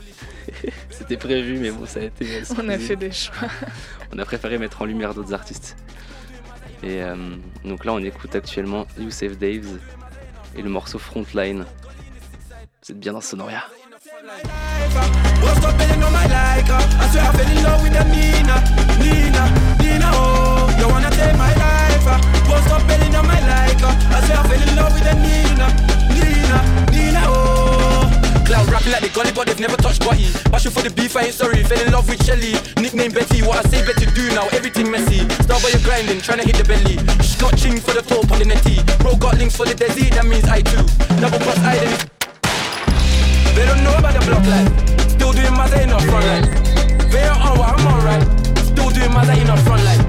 C'était 0.90 1.16
prévu, 1.16 1.58
mais 1.58 1.72
bon, 1.72 1.84
ça 1.84 1.98
a 1.98 2.04
été. 2.04 2.42
On 2.56 2.68
a 2.68 2.78
fait 2.78 2.94
des 2.94 3.10
choix. 3.10 3.48
On 4.14 4.18
a 4.20 4.24
préféré 4.24 4.56
mettre 4.56 4.82
en 4.82 4.84
lumière 4.84 5.14
d'autres 5.14 5.34
artistes. 5.34 5.76
Et 6.84 7.02
euh, 7.02 7.16
donc 7.64 7.84
là, 7.84 7.92
on 7.94 7.98
écoute 7.98 8.36
actuellement 8.36 8.86
You 8.98 9.10
Save 9.10 9.36
Daves 9.36 9.80
et 10.54 10.62
le 10.62 10.68
morceau 10.68 11.00
Frontline. 11.00 11.64
Vous 12.82 12.92
êtes 12.92 13.00
bien 13.00 13.12
dans 13.12 13.20
Sonoria. 13.20 13.64
I 14.16 14.22
I. 14.22 14.40
I 14.48 14.96
I 28.96 29.08
gully, 29.16 29.32
but 29.32 29.46
they've 29.46 29.60
never 29.60 29.76
touched 29.76 30.00
body. 30.00 30.28
Passion 30.50 30.70
for 30.70 30.82
the 30.82 30.90
beef, 30.90 31.16
I 31.16 31.24
ain't 31.24 31.34
sorry. 31.34 31.62
Fell 31.64 31.80
in 31.80 31.92
love 31.92 32.08
with 32.08 32.24
Shelly. 32.24 32.52
Nickname 32.80 33.12
Betty, 33.12 33.42
what 33.42 33.64
I 33.64 33.68
say 33.68 33.84
better 33.84 34.08
do 34.12 34.28
now. 34.34 34.46
Everything 34.52 34.90
messy. 34.90 35.28
Start 35.44 35.62
by 35.62 35.72
grinding, 35.84 36.20
trying 36.20 36.38
hit 36.46 36.56
the 36.56 36.64
belly. 36.64 36.96
She's 37.20 37.36
got 37.36 37.56
ching 37.56 37.80
for 37.80 37.92
the 37.92 38.02
top 38.02 38.30
on 38.30 38.38
the 38.38 38.44
netty. 38.44 38.82
Bro 38.98 39.16
got 39.16 39.36
links 39.38 39.56
for 39.56 39.66
the 39.66 39.74
desi, 39.74 40.10
that 40.10 40.26
means 40.26 40.44
I 40.44 40.60
too. 40.60 40.84
Double 41.20 41.38
cross 41.38 41.58
identity. 41.58 42.15
They 43.56 43.64
don't 43.64 43.82
know 43.82 43.96
about 43.96 44.12
the 44.12 44.22
block 44.28 44.44
life. 44.44 44.68
Still 45.16 45.32
doing 45.32 45.56
my 45.56 45.64
in 45.80 45.88
the 45.88 45.98
front 46.04 46.26
line. 46.28 46.44
They 47.08 47.24
ain't 47.24 47.40
on 47.40 47.56
what 47.58 47.72
I'm 47.72 47.86
on 47.88 48.04
right. 48.04 48.24
Still 48.60 48.90
doing 48.90 49.12
my 49.16 49.24
in 49.32 49.46
the 49.48 49.56
front 49.64 49.82
line. 49.88 50.04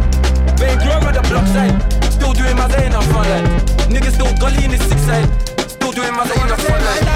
They 0.59 0.75
ain't 0.75 0.81
grown 0.83 0.99
by 0.99 1.15
the 1.15 1.23
block 1.31 1.47
side. 1.55 1.71
Still 2.11 2.33
doing 2.33 2.57
my 2.59 2.67
in 2.83 2.91
the 2.91 3.01
front 3.07 3.29
line. 3.31 3.47
Niggas 3.87 4.19
still 4.19 4.35
gully 4.35 4.65
in 4.65 4.71
the 4.71 4.77
six 4.77 4.99
side. 5.07 5.27
Still 5.63 5.93
doing 5.95 6.11
my 6.11 6.23
in 6.27 6.47
the 6.51 6.57
front 6.59 6.83
line. 6.83 7.07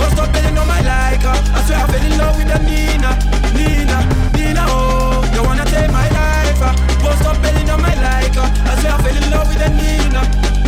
What's 0.00 0.18
up, 0.18 0.32
belly 0.32 0.48
on 0.56 0.66
my 0.66 0.80
like 0.80 1.22
her. 1.22 1.36
I 1.54 1.60
swear 1.68 1.78
I 1.78 1.86
fell 1.92 2.04
in 2.04 2.18
love 2.18 2.36
with 2.36 2.48
the 2.48 2.58
Nina, 2.64 3.10
Nina, 3.52 3.98
Nina. 4.32 4.64
Oh, 4.66 5.22
you 5.34 5.42
wanna 5.44 5.64
take 5.66 5.90
my 5.92 6.08
life? 6.08 6.60
Uh. 6.60 6.72
What's 7.04 7.20
up, 7.20 7.36
belly 7.42 7.68
on 7.70 7.80
my 7.80 7.94
like 8.00 8.34
her. 8.34 8.48
I 8.48 8.80
swear 8.80 8.92
I 8.92 9.02
fell 9.02 9.16
in 9.16 9.30
love 9.30 9.48
with 9.48 9.60
the 9.60 9.68
Nina, 9.76 10.22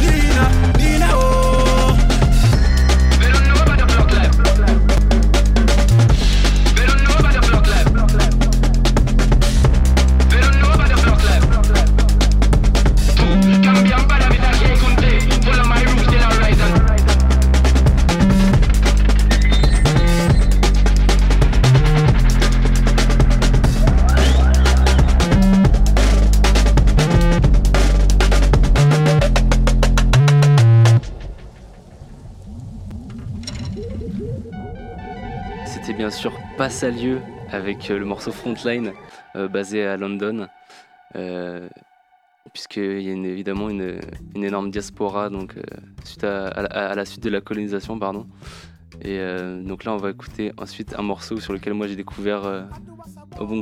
Nina, 0.04 0.44
Nina. 0.78 1.08
Oh. 1.12 1.45
Bien 36.56 36.68
sûr 36.68 36.80
Passalieu 36.80 37.20
avec 37.50 37.90
euh, 37.90 37.98
le 37.98 38.04
morceau 38.04 38.32
Frontline 38.32 38.92
euh, 39.36 39.48
basé 39.48 39.84
à 39.84 39.96
London. 39.96 40.48
Euh, 41.14 41.68
Puisqu'il 42.52 43.02
y 43.02 43.10
a 43.10 43.12
évidemment 43.12 43.68
une, 43.68 44.00
énorme 44.36 44.70
diaspora 44.70 45.28
donc, 45.28 45.56
suite 46.04 46.24
à, 46.24 46.94
la- 46.94 47.04
suite 47.04 47.22
de 47.22 47.28
la 47.28 47.40
colonisation. 47.40 47.98
Pardon. 47.98 48.26
Et 49.02 49.20
donc 49.62 49.84
là, 49.84 49.92
on 49.92 49.98
va 49.98 50.10
écouter 50.10 50.52
ensuite 50.56 50.94
un 50.96 51.02
morceau 51.02 51.38
sur 51.38 51.52
lequel 51.52 51.74
moi 51.74 51.86
j'ai 51.86 51.96
découvert 51.96 52.44
euh, 52.44 52.62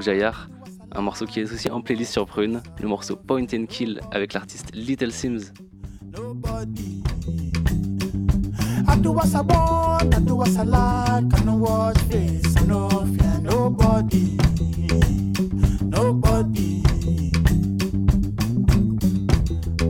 Jayar. 0.01 0.49
Un 0.93 1.01
morceau 1.01 1.25
qui 1.25 1.41
est 1.41 1.53
aussi 1.53 1.71
en 1.71 1.81
playlist 1.81 2.13
sur 2.13 2.27
Prune, 2.27 2.63
le 2.81 2.87
morceau 2.87 3.17
Point 3.17 3.47
and 3.55 3.67
Kill 3.67 4.01
avec 4.13 4.33
l'artiste 4.33 4.71
Little 4.75 5.11
Sims. 5.11 5.53
I 8.87 8.97
do 8.97 9.13
what 9.13 9.35
I 9.35 9.41
want, 9.41 10.15
I 10.15 10.19
do 10.21 10.37
what 10.37 10.57
I 10.57 10.63
like. 10.63 11.41
I 11.41 11.45
know 11.45 11.57
watch 11.57 11.99
face, 12.11 12.57
I 12.57 12.65
know 12.65 12.89
fear 12.89 13.39
nobody, 13.41 14.37
nobody. 15.83 16.83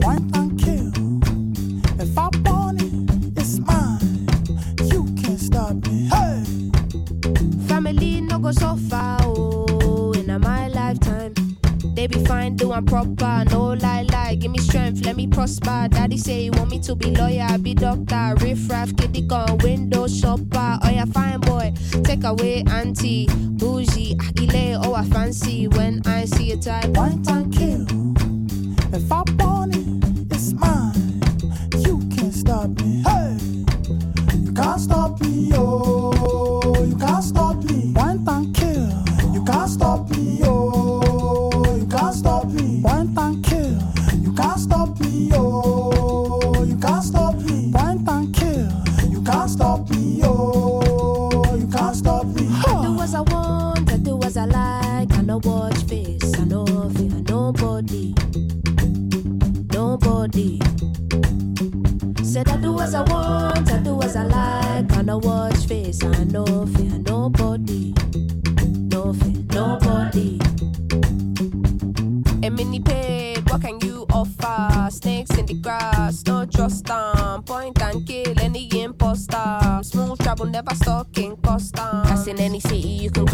Point 0.01 0.37
and 0.37 0.51
kill. 0.63 0.93
If 2.01 2.17
I 2.19 2.29
want 2.45 2.83
it, 2.83 3.39
it's 3.39 3.59
mine. 3.59 4.27
You 4.91 5.05
can't 5.21 5.41
stop 5.41 5.75
me. 5.87 6.09
Hey. 6.09 6.43
Family 7.69 8.21
no 8.21 8.39
go 8.39 8.53
so 8.53 8.77
far, 8.89 9.04
fine, 12.27 12.57
doing 12.57 12.85
proper, 12.87 13.45
no 13.51 13.75
lie, 13.75 14.03
lie. 14.11 14.35
Give 14.35 14.51
me 14.51 14.59
strength, 14.59 15.05
let 15.05 15.17
me 15.17 15.27
prosper. 15.27 15.89
Daddy 15.91 16.19
say 16.19 16.43
he 16.43 16.51
want 16.51 16.71
me 16.71 16.81
to 16.81 16.95
be 16.95 17.11
lawyer, 17.11 17.47
I 17.49 17.57
be 17.57 17.75
doctor. 17.75 18.35
Riff 18.41 18.69
raff, 18.71 18.95
kitty 18.97 19.23
gun, 19.23 19.59
window 19.59 20.07
shopper. 20.07 20.79
Oh 20.83 20.91
yeah, 20.91 21.05
fine 21.07 21.41
boy, 21.41 21.73
take 22.03 22.25
away 22.25 22.65
auntie, 22.71 23.27
bougie, 23.29 24.17
akile, 24.17 24.81
oh 24.85 24.95
I 24.95 25.05
fancy 25.05 25.69
when 25.69 26.03
I 26.07 26.25
see 26.25 26.53
a 26.53 26.57
type. 26.57 26.93
Point 26.95 27.29
and 27.29 27.53
kill. 27.53 27.87
If 28.95 29.11
I 29.11 29.23
want 29.39 29.84
I 53.15 53.21
want, 53.21 53.93
I 53.93 53.97
do 53.97 54.21
as 54.23 54.37
I 54.37 54.45
like. 54.47 55.13
I 55.13 55.23
no 55.23 55.39
watch 55.45 55.77
face, 55.85 56.35
I 56.37 56.45
no 56.45 56.65
fear 56.65 57.11
nobody, 57.29 58.13
nobody. 59.73 60.59
Said 62.25 62.49
I 62.49 62.57
do 62.57 62.81
as 62.81 62.95
I 62.95 63.03
want, 63.03 63.71
I 63.71 63.79
do 63.79 64.03
as 64.03 64.17
I 64.17 64.25
like. 64.25 64.93
I 64.97 65.03
no 65.03 65.19
watch 65.19 65.67
face, 65.67 66.03
I 66.03 66.25
no 66.25 66.45
fear 66.67 66.99
nobody, 66.99 67.95
no 68.91 69.13
fear 69.13 69.45
nobody. 69.53 69.94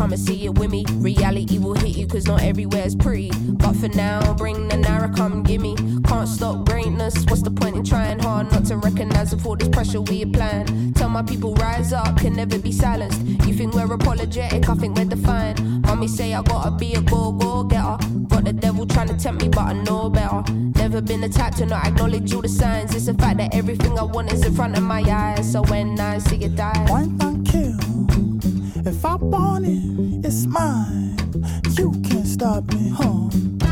Come 0.01 0.13
and 0.15 0.21
see 0.23 0.47
it 0.47 0.59
with 0.59 0.71
me. 0.71 0.83
Reality 0.95 1.59
will 1.59 1.75
hit 1.75 1.95
you, 1.95 2.07
cause 2.07 2.25
not 2.25 2.43
everywhere's 2.43 2.95
pretty. 2.95 3.31
But 3.63 3.75
for 3.75 3.89
now, 3.89 4.33
bring 4.33 4.67
the 4.69 4.77
Naira, 4.77 5.15
come 5.15 5.43
gimme. 5.43 5.77
Can't 6.05 6.27
stop 6.27 6.65
greatness, 6.65 7.27
what's 7.27 7.43
the 7.43 7.51
point 7.51 7.77
in 7.77 7.85
trying 7.85 8.19
hard 8.19 8.51
not 8.51 8.65
to 8.67 8.79
recognize 8.79 9.35
all 9.45 9.57
this 9.57 9.69
pressure 9.69 10.01
we 10.01 10.23
applying? 10.23 10.95
Tell 10.95 11.11
my 11.11 11.23
people, 11.23 11.55
rise 11.57 11.93
up, 11.93 12.17
can 12.17 12.35
never 12.35 12.59
be 12.59 12.73
silenced. 12.73 13.21
You 13.47 13.53
think 13.53 13.75
we're 13.75 13.93
apologetic, 13.93 14.71
I 14.71 14.75
think 14.75 14.97
we're 14.97 15.05
defiant. 15.05 15.61
Mommy 15.85 16.09
say 16.09 16.33
I 16.33 16.41
gotta 16.45 16.71
be 16.71 16.95
a 16.95 17.03
go 17.03 17.33
go 17.33 17.65
getter. 17.65 17.99
Got 18.29 18.45
the 18.45 18.55
devil 18.55 18.87
trying 18.87 19.09
to 19.09 19.19
tempt 19.19 19.43
me, 19.43 19.51
but 19.51 19.67
I 19.71 19.75
know 19.75 20.09
better. 20.09 20.43
Never 20.81 21.03
been 21.03 21.21
the 21.21 21.29
type 21.29 21.57
to 21.57 21.67
not 21.67 21.87
acknowledge 21.87 22.33
all 22.33 22.41
the 22.41 22.49
signs. 22.49 22.95
It's 22.95 23.05
the 23.05 23.15
fact 23.15 23.37
that 23.37 23.55
everything 23.55 23.99
I 23.99 24.05
want 24.05 24.33
is 24.33 24.47
in 24.47 24.55
front 24.55 24.79
of 24.79 24.83
my 24.83 25.03
eyes. 25.03 25.53
So 25.53 25.61
when 25.65 26.01
I 26.01 26.17
see 26.17 26.43
it 26.43 26.57
die, 26.57 26.87
and 26.89 27.47
kill. 27.47 27.50
If 28.87 29.05
I 29.05 29.15
want 29.17 29.67
it, 29.67 30.27
it's 30.27 30.47
mine. 30.47 31.17
You 31.77 31.93
can't 32.09 32.27
stop 32.27 32.65
me. 32.73 32.91
Huh. 32.91 33.70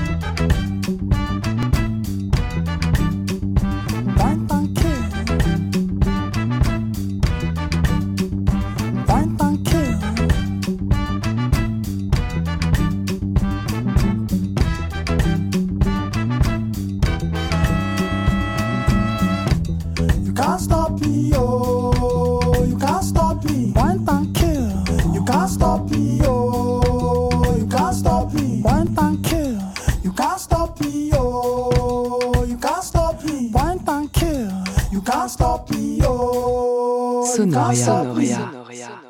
Sonoria. 37.51 37.75
stop 37.77 38.17
me. 38.17 38.27
Sonoria. 38.27 39.09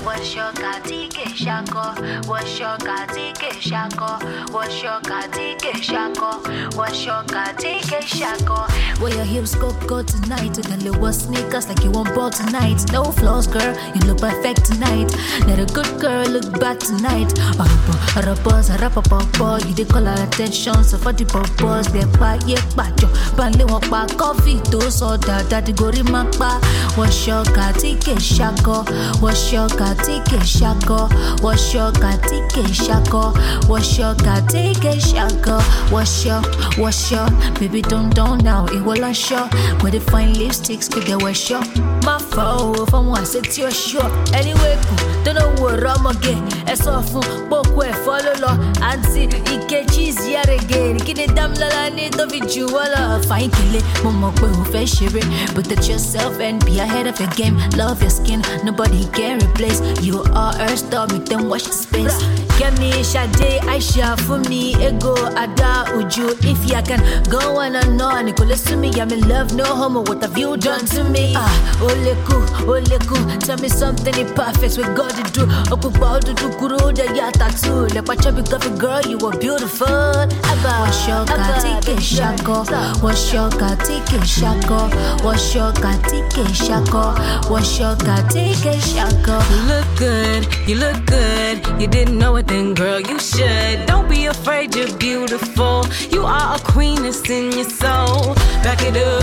Tonight. 0.00 0.10
What's 0.10 0.34
your 0.34 0.52
katike 0.52 1.34
shako? 1.34 2.28
What's 2.28 2.58
your 2.58 2.76
katike 2.78 3.60
shako? 3.60 4.52
What's 4.52 4.82
your 4.82 5.00
katike 5.00 5.82
shako? 5.82 6.76
What's 6.76 7.04
your 7.04 7.22
katike 7.24 8.02
shako? 8.02 8.66
Where 9.02 9.14
your 9.14 9.24
hips 9.24 9.54
go 9.54 9.72
go 9.86 10.02
tonight 10.02 10.56
with 10.56 10.66
the 10.66 10.76
little 10.90 11.12
sneakers 11.12 11.68
like 11.68 11.82
you 11.84 11.90
want 11.90 12.14
ball 12.14 12.30
tonight. 12.30 12.84
No 12.92 13.04
flaws, 13.04 13.46
girl. 13.46 13.74
You 13.94 14.00
look 14.06 14.18
perfect 14.18 14.64
tonight. 14.66 15.14
Let 15.46 15.58
a 15.58 15.66
good 15.72 16.00
girl 16.00 16.26
look 16.26 16.58
bad 16.60 16.80
tonight. 16.80 17.28
Arapa, 17.56 17.92
arapa, 18.20 18.62
arapa, 18.76 19.02
papa. 19.08 19.66
You 19.66 19.74
dey 19.74 19.84
call 19.84 20.06
our 20.06 20.22
attention, 20.22 20.84
so 20.84 20.98
for 20.98 21.12
the 21.12 21.24
purpose. 21.24 21.88
They 21.88 22.04
pa 22.18 22.38
ye 22.46 22.56
pa 22.76 22.92
jo. 22.96 23.08
Banle 23.36 23.70
won 23.70 23.80
pa 23.82 24.06
coffee 24.18 24.60
to 24.70 24.90
so 24.90 25.16
da 25.16 25.42
da 25.48 25.60
di 25.60 25.72
gori 25.72 26.02
ma 26.02 26.24
pa. 26.38 26.60
What's 26.96 27.26
your 27.26 27.44
katike 27.44 28.20
shako? 28.20 28.84
What's 29.20 29.52
your 29.52 29.68
katike 29.94 30.42
shako? 30.44 31.08
What's 31.42 31.74
your 31.74 31.92
katike 31.92 32.74
shako? 32.74 33.32
What's 33.68 33.98
your 33.98 34.14
katike 34.14 35.00
shako? 35.00 35.60
What's 35.92 36.24
your, 36.24 36.42
what's 36.76 37.10
your, 37.10 37.28
baby 37.58 37.82
don't 37.82 38.10
don't 38.14 38.42
now, 38.42 38.66
it 38.66 38.82
will 38.82 39.04
assure. 39.04 39.48
Where 39.80 39.92
they 39.92 40.00
find 40.00 40.36
lipsticks, 40.36 40.90
could 40.90 41.06
get 41.06 41.36
sure. 41.36 41.62
My 42.04 42.18
phone, 42.18 42.86
from 42.86 43.06
one 43.08 43.26
set 43.26 43.56
your 43.58 43.70
sure. 43.70 44.10
Anyway, 44.34 44.78
don't 45.24 45.34
know 45.34 45.50
what 45.62 45.84
I'm 45.86 46.06
again. 46.06 46.46
It's 46.68 46.86
off, 46.86 47.12
book 47.48 47.66
where 47.76 47.92
follow 48.04 48.34
law. 48.40 48.56
Auntie, 48.82 49.24
it 49.24 49.68
get 49.68 49.90
cheese 49.92 50.28
yet 50.28 50.48
again. 50.48 50.98
Get 50.98 51.18
it 51.18 51.34
la 51.34 51.88
need 51.88 52.18
of 52.18 52.32
it, 52.32 52.56
you 52.56 52.68
all 52.68 53.22
fine 53.22 53.50
kill 53.50 53.74
it. 53.74 53.82
Who 54.02 54.64
face 54.66 54.98
share 54.98 55.16
it. 55.16 55.54
But 55.54 55.64
that 55.66 55.88
yourself 55.88 56.40
and 56.40 56.64
be 56.64 56.78
ahead 56.78 57.06
of 57.06 57.18
your 57.18 57.30
game. 57.30 57.56
Love 57.76 58.00
your 58.00 58.10
skin, 58.10 58.42
nobody 58.64 59.06
can 59.10 59.38
replace. 59.38 59.79
You 60.02 60.22
are 60.34 60.54
a 60.60 60.76
star, 60.76 61.06
make 61.08 61.26
them 61.26 61.48
watch 61.48 61.64
the 61.64 61.72
space. 61.72 62.16
Get 62.58 62.78
me 62.78 63.02
Sade, 63.02 63.60
Aisha, 63.64 64.18
for 64.20 64.38
me, 64.50 64.74
ego, 64.76 65.14
Ada, 65.32 65.88
Uju. 65.96 66.36
If 66.44 66.60
ya 66.70 66.82
can 66.82 67.00
go 67.30 67.56
on 67.58 67.74
and 67.76 68.00
on, 68.02 68.26
you 68.28 68.34
could 68.34 68.48
listen 68.48 68.72
to 68.72 68.76
me. 68.76 68.90
I'm 69.00 69.10
in 69.10 69.26
love, 69.28 69.54
no 69.54 69.64
homo. 69.64 70.02
What 70.02 70.22
have 70.22 70.36
you 70.36 70.56
done 70.58 70.84
to 70.86 71.04
me? 71.04 71.32
Ah, 71.36 71.78
ole 71.82 72.14
cool, 72.26 72.44
ole 72.68 72.98
cool. 73.08 73.24
Tell 73.40 73.56
me 73.58 73.68
something 73.68 74.14
imperfect 74.14 74.76
we 74.76 74.84
got 74.94 75.12
to 75.16 75.24
do. 75.32 75.46
Okupa, 75.72 76.20
do 76.20 76.34
do 76.34 76.50
kuro, 76.58 76.92
da 76.92 77.04
ya 77.14 77.30
tattoo. 77.30 77.88
What 78.04 78.22
chubby 78.22 78.42
coffee 78.42 78.76
girl, 78.76 79.00
you 79.06 79.18
are 79.26 79.36
beautiful. 79.38 79.88
Abba, 79.88 80.72
what's 80.84 81.08
your 81.08 81.24
katike 81.24 81.98
shako? 82.00 82.64
What's 83.00 83.32
your 83.32 83.48
katike 83.50 84.22
shako? 84.24 84.88
What's 85.24 85.54
your 85.54 85.72
katike 85.72 86.44
shako? 86.54 87.16
What's 87.48 87.78
your 87.78 87.96
katike 87.96 88.76
shako? 88.92 89.38
You 89.70 89.76
look 89.76 89.98
good, 89.98 90.68
you 90.68 90.74
look 90.76 91.06
good. 91.06 91.80
You 91.80 91.86
didn't 91.86 92.18
know 92.18 92.34
it 92.36 92.48
then, 92.48 92.74
girl, 92.74 93.00
you 93.00 93.20
should. 93.20 93.86
Don't 93.86 94.08
be 94.08 94.26
afraid, 94.26 94.74
you're 94.74 94.96
beautiful. 94.98 95.86
You 96.10 96.24
are 96.24 96.56
a 96.56 96.58
queen, 96.58 97.04
it's 97.04 97.20
what's 97.20 97.30
in 97.30 97.52
your 97.52 97.70
soul. 97.70 98.34
Back 98.64 98.82
it 98.82 98.96
up, 98.96 99.22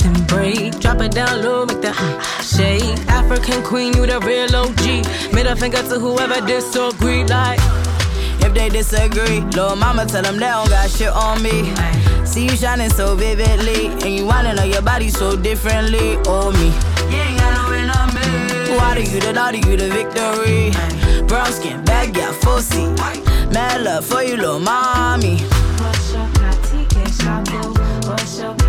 then 0.00 0.26
break. 0.26 0.80
Drop 0.80 1.00
it 1.00 1.12
down 1.12 1.44
low, 1.44 1.66
make 1.66 1.76
mm, 1.76 2.22
shake. 2.56 2.98
African 3.08 3.62
queen, 3.62 3.92
you 3.94 4.06
the 4.06 4.18
real 4.20 4.54
OG. 4.56 5.32
Middle 5.32 5.54
finger 5.54 5.82
to 5.82 6.00
whoever 6.00 6.44
disagree. 6.44 7.22
Like, 7.24 7.60
if 8.40 8.52
they 8.52 8.70
disagree, 8.70 9.40
little 9.40 9.76
mama 9.76 10.06
tell 10.06 10.22
them 10.22 10.36
they 10.36 10.46
don't 10.46 10.68
got 10.68 10.90
shit 10.90 11.10
on 11.10 11.40
me. 11.40 11.72
See 12.26 12.46
you 12.46 12.56
shining 12.56 12.90
so 12.90 13.14
vividly, 13.14 13.86
and 13.86 14.10
you 14.16 14.26
wanna 14.26 14.54
know 14.54 14.64
your 14.64 14.82
body 14.82 15.08
so 15.10 15.36
differently. 15.36 16.18
Oh 16.26 16.50
me, 16.50 16.66
you 17.14 17.22
ain't 17.22 17.38
got 17.38 17.54
no 17.54 17.70
win 17.70 17.90
on 17.90 18.14
me. 18.14 18.53
Why 18.76 18.94
do 18.96 19.02
you 19.02 19.20
the 19.20 19.32
daughter, 19.32 19.56
you 19.56 19.76
the 19.76 19.88
victory? 19.88 20.72
Brown 21.26 21.52
skin, 21.52 21.84
bad 21.84 22.16
yeah, 22.16 22.32
full 22.32 22.60
seat. 22.60 22.90
Mad 23.52 23.82
love 23.82 24.04
for 24.04 24.22
you, 24.22 24.36
little 24.36 24.58
mommy. 24.58 25.46
À 28.60 28.63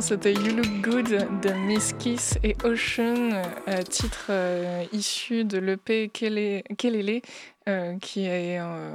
c'était 0.00 0.32
You 0.32 0.56
Look 0.56 0.80
Good 0.80 1.40
de 1.42 1.52
Miss 1.66 1.92
Kiss 1.98 2.38
et 2.44 2.56
Ocean, 2.64 3.32
euh, 3.68 3.82
titre 3.82 4.26
euh, 4.30 4.84
issu 4.92 5.44
de 5.44 5.58
l'EP 5.58 6.08
Kelele, 6.08 7.20
euh, 7.68 7.96
qui 7.98 8.26
est 8.26 8.58
euh, 8.58 8.92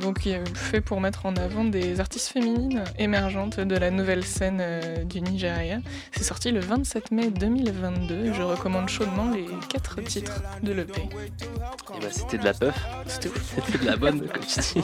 donc 0.00 0.20
qui 0.20 0.30
est 0.30 0.56
fait 0.56 0.80
pour 0.80 1.00
mettre 1.00 1.26
en 1.26 1.36
avant 1.36 1.64
des 1.64 2.00
artistes 2.00 2.28
féminines 2.28 2.82
émergentes 2.98 3.60
de 3.60 3.76
la 3.76 3.90
nouvelle 3.90 4.24
scène 4.24 4.58
euh, 4.60 5.04
du 5.04 5.20
Nigeria. 5.20 5.78
C'est 6.12 6.24
sorti 6.24 6.50
le 6.50 6.60
27 6.60 7.12
mai 7.12 7.30
2022. 7.30 8.32
Je 8.32 8.42
recommande 8.42 8.88
chaudement 8.88 9.30
les 9.30 9.46
quatre 9.68 10.00
titres 10.02 10.42
de 10.62 10.72
l'EP. 10.72 11.00
Et 11.00 12.00
bah 12.00 12.08
c'était 12.10 12.38
de 12.38 12.44
la 12.44 12.54
puff. 12.54 12.74
C'était 13.06 13.78
de 13.78 13.86
la 13.86 13.96
bonne, 13.96 14.26
comme 14.28 14.44
tu 14.44 14.60
dis. 14.60 14.82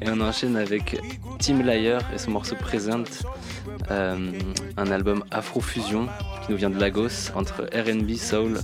Et 0.00 0.08
on 0.08 0.20
enchaîne 0.20 0.56
avec 0.56 0.98
Tim 1.38 1.62
Liar 1.62 2.02
et 2.12 2.18
son 2.18 2.32
morceau 2.32 2.56
Present, 2.56 3.04
euh, 3.90 4.32
un 4.76 4.90
album 4.90 5.24
Afrofusion 5.30 6.08
qui 6.44 6.52
nous 6.52 6.56
vient 6.56 6.70
de 6.70 6.80
Lagos 6.80 7.30
entre 7.34 7.68
RB, 7.72 8.16
Soul 8.16 8.58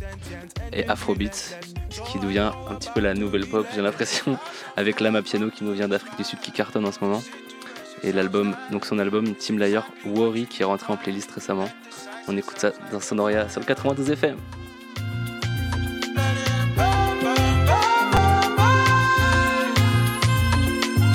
et 0.72 0.88
Afrobeat, 0.88 1.58
ce 1.90 2.00
qui 2.10 2.18
devient 2.18 2.50
un 2.68 2.74
petit 2.74 2.90
peu 2.94 3.00
la 3.00 3.14
nouvelle 3.14 3.27
pop, 3.50 3.66
j'ai 3.74 3.82
l'impression, 3.82 4.38
avec 4.76 5.00
Lama 5.00 5.22
Piano 5.22 5.50
qui 5.50 5.64
nous 5.64 5.72
vient 5.72 5.88
d'Afrique 5.88 6.16
du 6.16 6.24
Sud 6.24 6.40
qui 6.40 6.52
cartonne 6.52 6.86
en 6.86 6.92
ce 6.92 7.00
moment. 7.00 7.22
Et 8.02 8.12
l'album, 8.12 8.54
donc 8.70 8.84
son 8.84 8.98
album 8.98 9.34
Tim 9.34 9.56
Liar 9.56 9.86
Worry 10.04 10.46
qui 10.46 10.62
est 10.62 10.64
rentré 10.64 10.92
en 10.92 10.96
playlist 10.96 11.30
récemment. 11.32 11.68
On 12.28 12.36
écoute 12.36 12.58
ça 12.58 12.72
dans 12.92 13.00
Sonoria 13.00 13.48
sur 13.48 13.60
le 13.60 13.66
92 13.66 14.10
FM. 14.10 14.36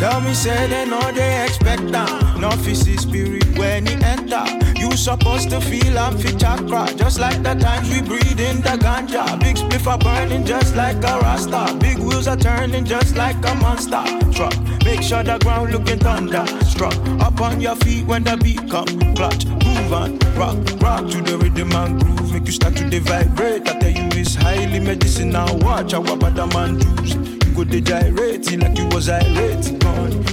Tell 0.04 0.20
me, 0.20 0.34
say 0.34 0.68
they 0.68 0.86
know 0.86 1.00
they 1.14 1.46
expect 1.46 1.90
that. 1.94 2.38
No 2.38 2.52
physical 2.52 3.02
spirit 3.02 3.58
when 3.58 3.86
he 3.86 3.94
enter. 4.04 4.44
You 4.78 4.92
supposed 4.98 5.50
to 5.52 5.62
feel 5.62 5.98
and 5.98 6.22
fit 6.22 6.38
chakra. 6.38 6.94
Just 6.98 7.22
like 7.22 7.42
the 7.42 7.54
times 7.54 7.90
we 7.90 8.02
breathe 8.02 8.38
in 8.38 8.58
the 8.58 8.76
ganja. 8.84 9.40
Big 9.40 9.56
spliff 9.56 9.88
are 9.88 9.98
burning 9.98 10.44
just 10.44 10.76
like 10.76 10.98
a 10.98 11.20
rasta. 11.22 11.74
Big 11.80 12.00
wheels 12.00 12.28
are 12.28 12.36
turning 12.36 12.84
just 12.84 13.16
like 13.16 13.38
a 13.46 13.56
monster 13.56 14.04
truck. 14.34 14.54
Make 14.84 15.04
sure 15.04 15.24
the 15.24 15.38
ground 15.40 15.72
looking 15.72 16.00
thunder. 16.00 16.46
Struck 16.66 16.98
up 17.22 17.40
on 17.40 17.62
your 17.62 17.78
feet 17.78 18.06
when 18.06 18.26
the 18.26 18.36
beat 18.36 18.70
come. 18.70 19.16
Clutch, 19.16 19.46
move 19.46 19.94
on, 19.94 20.20
rock, 20.36 20.58
rock 20.82 21.10
to 21.12 21.22
the 21.22 21.38
rhythm 21.38 21.72
and 21.72 22.04
groove. 22.04 22.34
Make 22.34 22.48
you 22.48 22.52
start 22.52 22.76
to 22.76 23.00
vibrate. 23.00 23.70
I 23.70 23.80
tell 23.80 23.90
you 23.90 24.10
it's 24.20 24.36
highly 24.36 24.82
medicinal. 24.82 25.58
Watch 25.60 25.94
how 25.94 26.04
about 26.04 26.36
the 26.36 26.46
man 26.48 26.78
do's. 26.78 27.33
Go 27.56 27.64
they 27.64 27.82
gyrating 27.82 28.62
like 28.62 28.78
you 28.78 28.88
was 28.88 29.10
irate. 29.10 29.72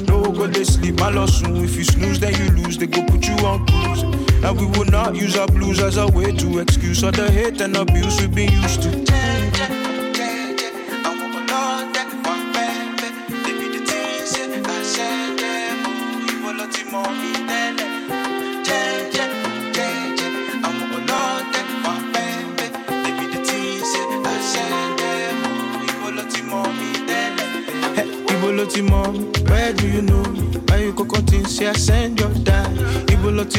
No 0.09 0.23
go 0.23 0.47
they 0.47 0.65
sleep, 0.65 0.99
my 0.99 1.11
loss 1.11 1.41
soon. 1.41 1.63
If 1.63 1.77
you 1.77 1.85
snooze, 1.85 2.19
then 2.19 2.35
you 2.35 2.63
lose. 2.63 2.79
They 2.79 2.87
go 2.87 3.05
put 3.05 3.27
you 3.27 3.35
on 3.47 3.67
cruise. 3.67 4.03
And 4.43 4.59
we 4.59 4.67
will 4.67 4.87
not 4.87 5.15
use 5.15 5.37
our 5.37 5.47
blues 5.47 5.81
as 5.81 5.99
a 5.99 6.07
way 6.07 6.35
to 6.35 6.59
excuse 6.61 7.05
all 7.05 7.13
the 7.13 7.31
hate 7.31 7.61
and 7.61 7.77
abuse 7.77 8.19
we've 8.21 8.35
been 8.35 8.51
used 8.51 8.83
to. 8.83 9.80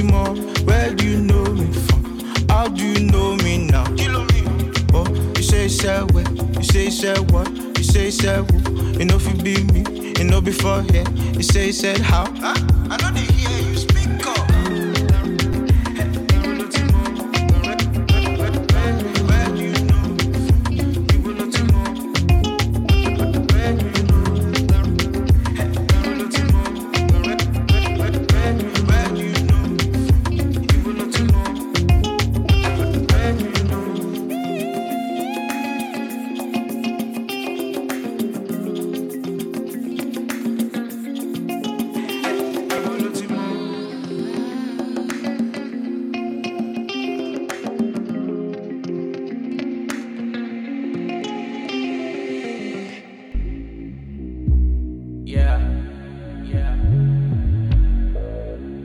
Ibolotimo, 0.02 0.66
where 0.66 0.94
do 0.94 1.08
you 1.08 1.18
know 1.20 1.44
me 1.54 1.72
from? 1.74 2.48
How 2.50 2.68
do 2.68 2.86
you 2.86 3.06
know 3.12 3.36
me 3.38 3.68
now? 3.68 3.86
Oh, 4.94 5.06
you 5.38 5.44
say 5.44 5.68
said 5.68 6.12
what? 6.12 6.30
You 6.56 6.64
say 6.64 6.90
said 6.90 7.32
what? 7.32 7.50
You 7.78 7.84
say 7.84 8.10
said 8.10 8.50
who? 8.50 8.98
You 8.98 9.06
know 9.06 9.16
if 9.18 9.28
you 9.28 9.36
be 9.44 9.64
me, 9.72 10.14
you 10.18 10.24
know 10.24 10.42
before 10.42 10.82
here. 10.84 11.08
You 11.34 11.44
say 11.44 11.72
said 11.72 12.00
how? 12.00 12.26
I 12.42 12.98
know 12.98 13.12
they 13.12 13.31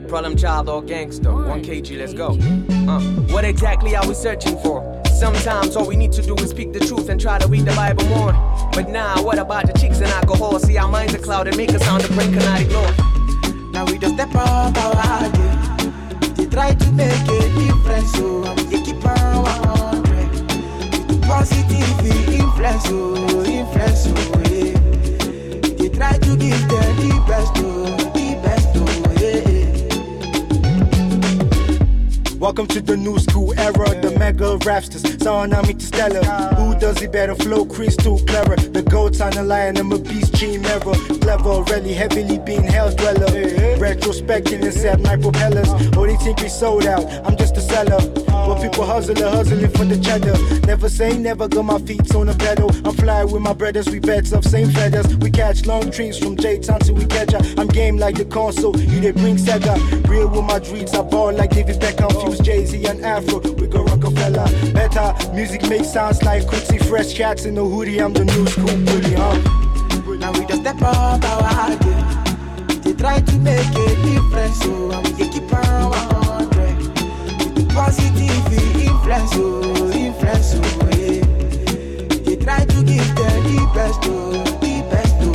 Problem 0.07 0.37
child 0.37 0.69
or 0.69 0.81
gangster. 0.81 1.33
1 1.33 1.61
kg, 1.63 1.97
let's 1.99 2.13
go. 2.13 2.29
Uh, 2.89 3.01
what 3.33 3.43
exactly 3.43 3.95
are 3.95 4.07
we 4.07 4.13
searching 4.13 4.57
for? 4.59 4.81
Sometimes 5.19 5.75
all 5.75 5.85
we 5.85 5.95
need 5.97 6.13
to 6.13 6.21
do 6.21 6.33
is 6.35 6.49
speak 6.51 6.71
the 6.71 6.79
truth 6.79 7.09
and 7.09 7.19
try 7.19 7.37
to 7.37 7.47
read 7.47 7.65
the 7.65 7.75
Bible 7.75 8.05
more. 8.05 8.31
But 8.73 8.87
now, 8.89 9.21
what 9.21 9.37
about 9.37 9.67
the 9.67 9.73
chicks 9.77 9.97
and 9.97 10.07
alcohol? 10.07 10.59
See, 10.59 10.77
our 10.77 10.87
minds 10.87 11.13
are 11.13 11.19
clouded, 11.19 11.57
make 11.57 11.71
a 11.71 11.79
sound 11.79 12.03
to 12.03 12.13
bring 12.13 12.31
cannot 12.31 12.61
ignore. 12.61 13.71
Now 13.71 13.85
we 13.85 13.97
just 13.97 14.13
step 14.13 14.33
up 14.33 14.77
our 14.77 15.29
game. 15.31 16.33
They 16.35 16.45
try 16.45 16.73
to 16.73 16.91
make 16.93 17.27
a 17.27 17.49
difference, 17.59 18.11
so 18.13 18.43
and 18.45 18.59
we 18.61 18.77
dey 18.77 18.83
keep 18.85 19.05
our 19.05 19.43
100. 19.43 21.09
With 21.09 21.21
positive 21.23 22.05
influence, 22.33 22.85
oh, 22.87 23.43
influence, 23.45 24.07
oh, 24.07 24.41
yeah. 24.49 24.79
They 25.75 25.89
try 25.89 26.13
to 26.17 26.37
give 26.37 26.61
them 26.69 26.95
the 26.95 27.23
best, 27.27 27.51
oh, 27.57 28.06
Welcome 32.47 32.67
to 32.67 32.81
the 32.81 32.95
new 32.95 33.19
school 33.19 33.53
era, 33.59 33.89
the 34.01 34.17
mega 34.17 34.57
rapsters, 34.59 35.03
Sonami 35.17 35.77
to 35.77 35.85
Stella. 35.85 36.55
Who 36.55 36.79
does 36.79 37.01
it 37.01 37.11
better? 37.11 37.35
Flow 37.35 37.65
crystal 37.65 38.19
clearer. 38.19 38.55
The 38.55 38.83
goats 38.83 39.19
on 39.19 39.31
the 39.31 39.43
lion, 39.43 39.75
I'm 39.75 39.91
a 39.91 39.99
beast, 39.99 40.26
dream 40.37 40.63
ever. 40.65 40.93
Clever, 41.19 41.63
really 41.63 41.93
heavily 41.93 42.37
being 42.37 42.63
hell 42.63 42.93
dweller. 42.93 43.27
Mm-hmm. 43.27 43.81
Retrospecting 43.81 44.63
and 44.63 44.73
set 44.73 45.01
my 45.01 45.17
propellers. 45.17 45.69
Oh, 45.97 46.05
they 46.05 46.15
think 46.17 46.39
we 46.41 46.49
sold 46.49 46.85
out, 46.85 47.03
I'm 47.25 47.35
just 47.35 47.57
a 47.57 47.61
seller. 47.61 47.99
But 48.25 48.61
people 48.61 48.85
hustling, 48.85 49.17
hustling 49.17 49.69
for 49.71 49.85
the 49.85 49.97
cheddar. 49.99 50.37
Never 50.65 50.89
say 50.89 51.17
never, 51.17 51.47
got 51.47 51.65
my 51.65 51.79
feet 51.79 52.13
on 52.15 52.27
the 52.27 52.35
pedal. 52.35 52.69
I'm 52.85 52.95
flying 52.95 53.31
with 53.31 53.41
my 53.41 53.53
brothers, 53.53 53.87
we 53.89 53.99
beds 53.99 54.31
of 54.31 54.45
same 54.45 54.69
feathers. 54.71 55.17
We 55.17 55.31
catch 55.31 55.65
long 55.65 55.89
dreams 55.89 56.17
from 56.17 56.37
J 56.37 56.59
Town 56.59 56.79
till 56.79 56.95
we 56.95 57.05
catch 57.05 57.33
ya. 57.33 57.39
I'm 57.57 57.67
game 57.67 57.97
like 57.97 58.15
the 58.15 58.25
console, 58.25 58.77
you 58.79 59.01
they 59.01 59.11
bring 59.11 59.37
Sega. 59.37 59.75
Real 60.07 60.29
with 60.29 60.45
my 60.45 60.59
dreams, 60.59 60.93
I 60.93 61.01
ball 61.01 61.33
like 61.33 61.49
David 61.51 61.79
Beckham. 61.81 62.11
Fuse 62.21 62.39
Jay 62.39 62.65
Z 62.65 62.85
and 62.85 63.03
Afro, 63.03 63.39
we 63.39 63.67
go 63.67 63.83
Rockefeller. 63.83 64.45
Better 64.71 65.13
music 65.33 65.67
makes 65.67 65.91
sounds 65.91 66.21
like 66.23 66.47
Quincy 66.47 66.77
Fresh 66.77 67.15
cats 67.15 67.45
in 67.45 67.55
the 67.55 67.65
hoodie. 67.65 67.99
I'm 67.99 68.13
the 68.13 68.25
new 68.25 68.45
school 68.47 68.77
bully, 68.85 69.13
huh? 69.13 69.66
Now 70.27 70.33
we 70.37 70.43
just 70.45 70.59
step 70.59 70.81
up 70.81 71.23
our 71.23 71.75
game. 71.77 72.05
They 72.81 72.91
try 72.93 73.21
to 73.21 73.35
make 73.39 73.65
a 73.69 73.95
difference, 74.03 74.59
so 74.59 74.87
we 75.01 75.11
dey 75.13 75.29
keep 75.29 75.53
on 75.53 75.89
100. 75.89 76.77
With 77.39 77.55
the 77.55 77.63
positive 77.73 78.53
influence, 78.53 79.31
oh, 79.35 79.89
influence, 79.93 80.55
oh, 80.55 80.59
yeah. 80.99 81.23
They 82.25 82.35
try 82.35 82.65
to 82.65 82.83
give 82.83 83.07
them 83.15 83.43
the 83.47 83.71
best, 83.73 83.99
oh, 84.03 84.43
the 84.59 84.83
best, 84.91 85.15
oh, 85.21 85.31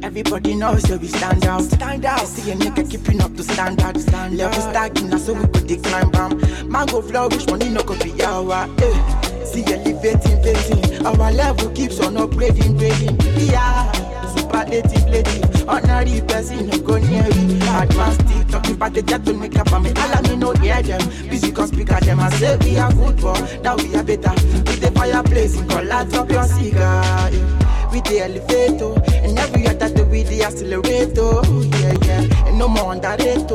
yeah. 0.00 0.06
Everybody 0.06 0.54
knows 0.54 0.84
that 0.84 1.00
we 1.02 1.08
stand 1.08 1.44
out, 1.44 1.64
stand 1.64 2.06
out. 2.06 2.26
See 2.26 2.50
a 2.50 2.54
nigga 2.56 2.90
keeping 2.90 3.20
up 3.20 3.34
to 3.36 3.42
standard, 3.42 4.00
stand 4.00 4.38
level 4.38 4.62
stacking, 4.62 5.10
now 5.10 5.18
so 5.18 5.34
we 5.34 5.46
could 5.48 5.66
decline, 5.66 6.08
bam. 6.12 6.40
Man 6.70 6.86
go 6.86 7.02
flourish, 7.02 7.46
money 7.48 7.68
no 7.68 7.82
go 7.82 7.94
be 8.02 8.22
our, 8.24 8.66
eh. 8.80 9.25
See 9.56 9.64
elevating, 9.72 10.42
vating, 10.42 11.06
our 11.06 11.32
level 11.32 11.70
keeps 11.70 11.98
on 12.00 12.16
upgrading, 12.16 12.76
grading, 12.76 13.16
yeah. 13.48 13.90
Superlative 14.36 15.08
lady, 15.08 15.40
honorary 15.66 16.20
person, 16.28 16.66
no 16.66 16.78
go 16.80 16.98
near 16.98 17.24
it. 17.26 17.62
Advanced 17.64 18.20
still 18.28 18.44
talking 18.50 18.74
about 18.74 18.92
the 18.92 19.00
jet 19.00 19.24
to 19.24 19.32
make 19.32 19.56
up 19.56 19.72
on 19.72 19.84
me. 19.84 19.92
All 19.96 20.12
of 20.12 20.28
me 20.28 20.36
no 20.36 20.52
hear 20.52 20.82
them. 20.82 21.00
Busy 21.30 21.52
cause 21.52 21.70
speak 21.70 21.90
at 21.90 22.02
them 22.02 22.20
and 22.20 22.34
say 22.34 22.58
we 22.58 22.76
are 22.76 22.92
good 22.92 23.18
for. 23.18 23.32
Now 23.62 23.76
we 23.76 23.96
are 23.96 24.04
better. 24.04 24.28
With 24.28 24.80
the 24.82 24.92
fireplace, 24.94 25.56
you 25.56 25.64
can 25.64 25.88
light 25.88 26.12
up 26.12 26.30
your 26.30 26.44
cigar. 26.44 27.30
yeah. 27.30 27.90
With 27.90 28.04
the 28.04 28.20
elevator, 28.20 28.92
and 29.24 29.38
every 29.38 29.68
other 29.68 29.88
day 29.88 30.04
with 30.04 30.28
the 30.28 30.42
accelerator. 30.44 31.40
Yeah, 31.78 31.96
yeah. 32.04 32.46
And 32.46 32.58
no 32.58 32.68
more 32.68 32.92
underrated. 32.92 33.50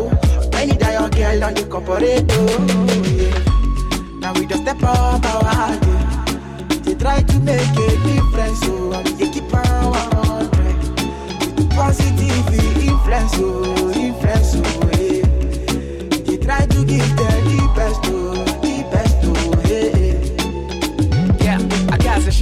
Any 0.56 0.76
die 0.78 0.94
your 0.94 1.10
girl 1.12 1.44
on 1.44 1.54
the 1.54 1.62
corporator. 1.62 2.26
Oh, 2.28 3.04
yeah. 3.06 3.51
Now 4.34 4.40
we 4.40 4.46
just 4.48 4.62
step 4.62 4.82
up 4.84 5.26
our 5.26 5.78
game. 5.80 6.84
They 6.84 6.96
try 6.96 7.22
to 7.22 7.40
make 7.40 7.60
a 7.60 7.90
difference, 8.08 8.62
so 8.62 8.90
we 9.04 9.12
dey 9.18 9.30
keep 9.30 9.54
on 9.54 9.92
100. 9.92 11.70
Positive 11.72 12.48
influence, 12.82 13.34
oh, 13.36 13.92
influence, 13.92 14.56
oh, 14.56 14.62
yeah. 15.02 15.26
They 16.24 16.38
try 16.38 16.66
to 16.66 16.86
give 16.86 17.16
them 17.18 17.31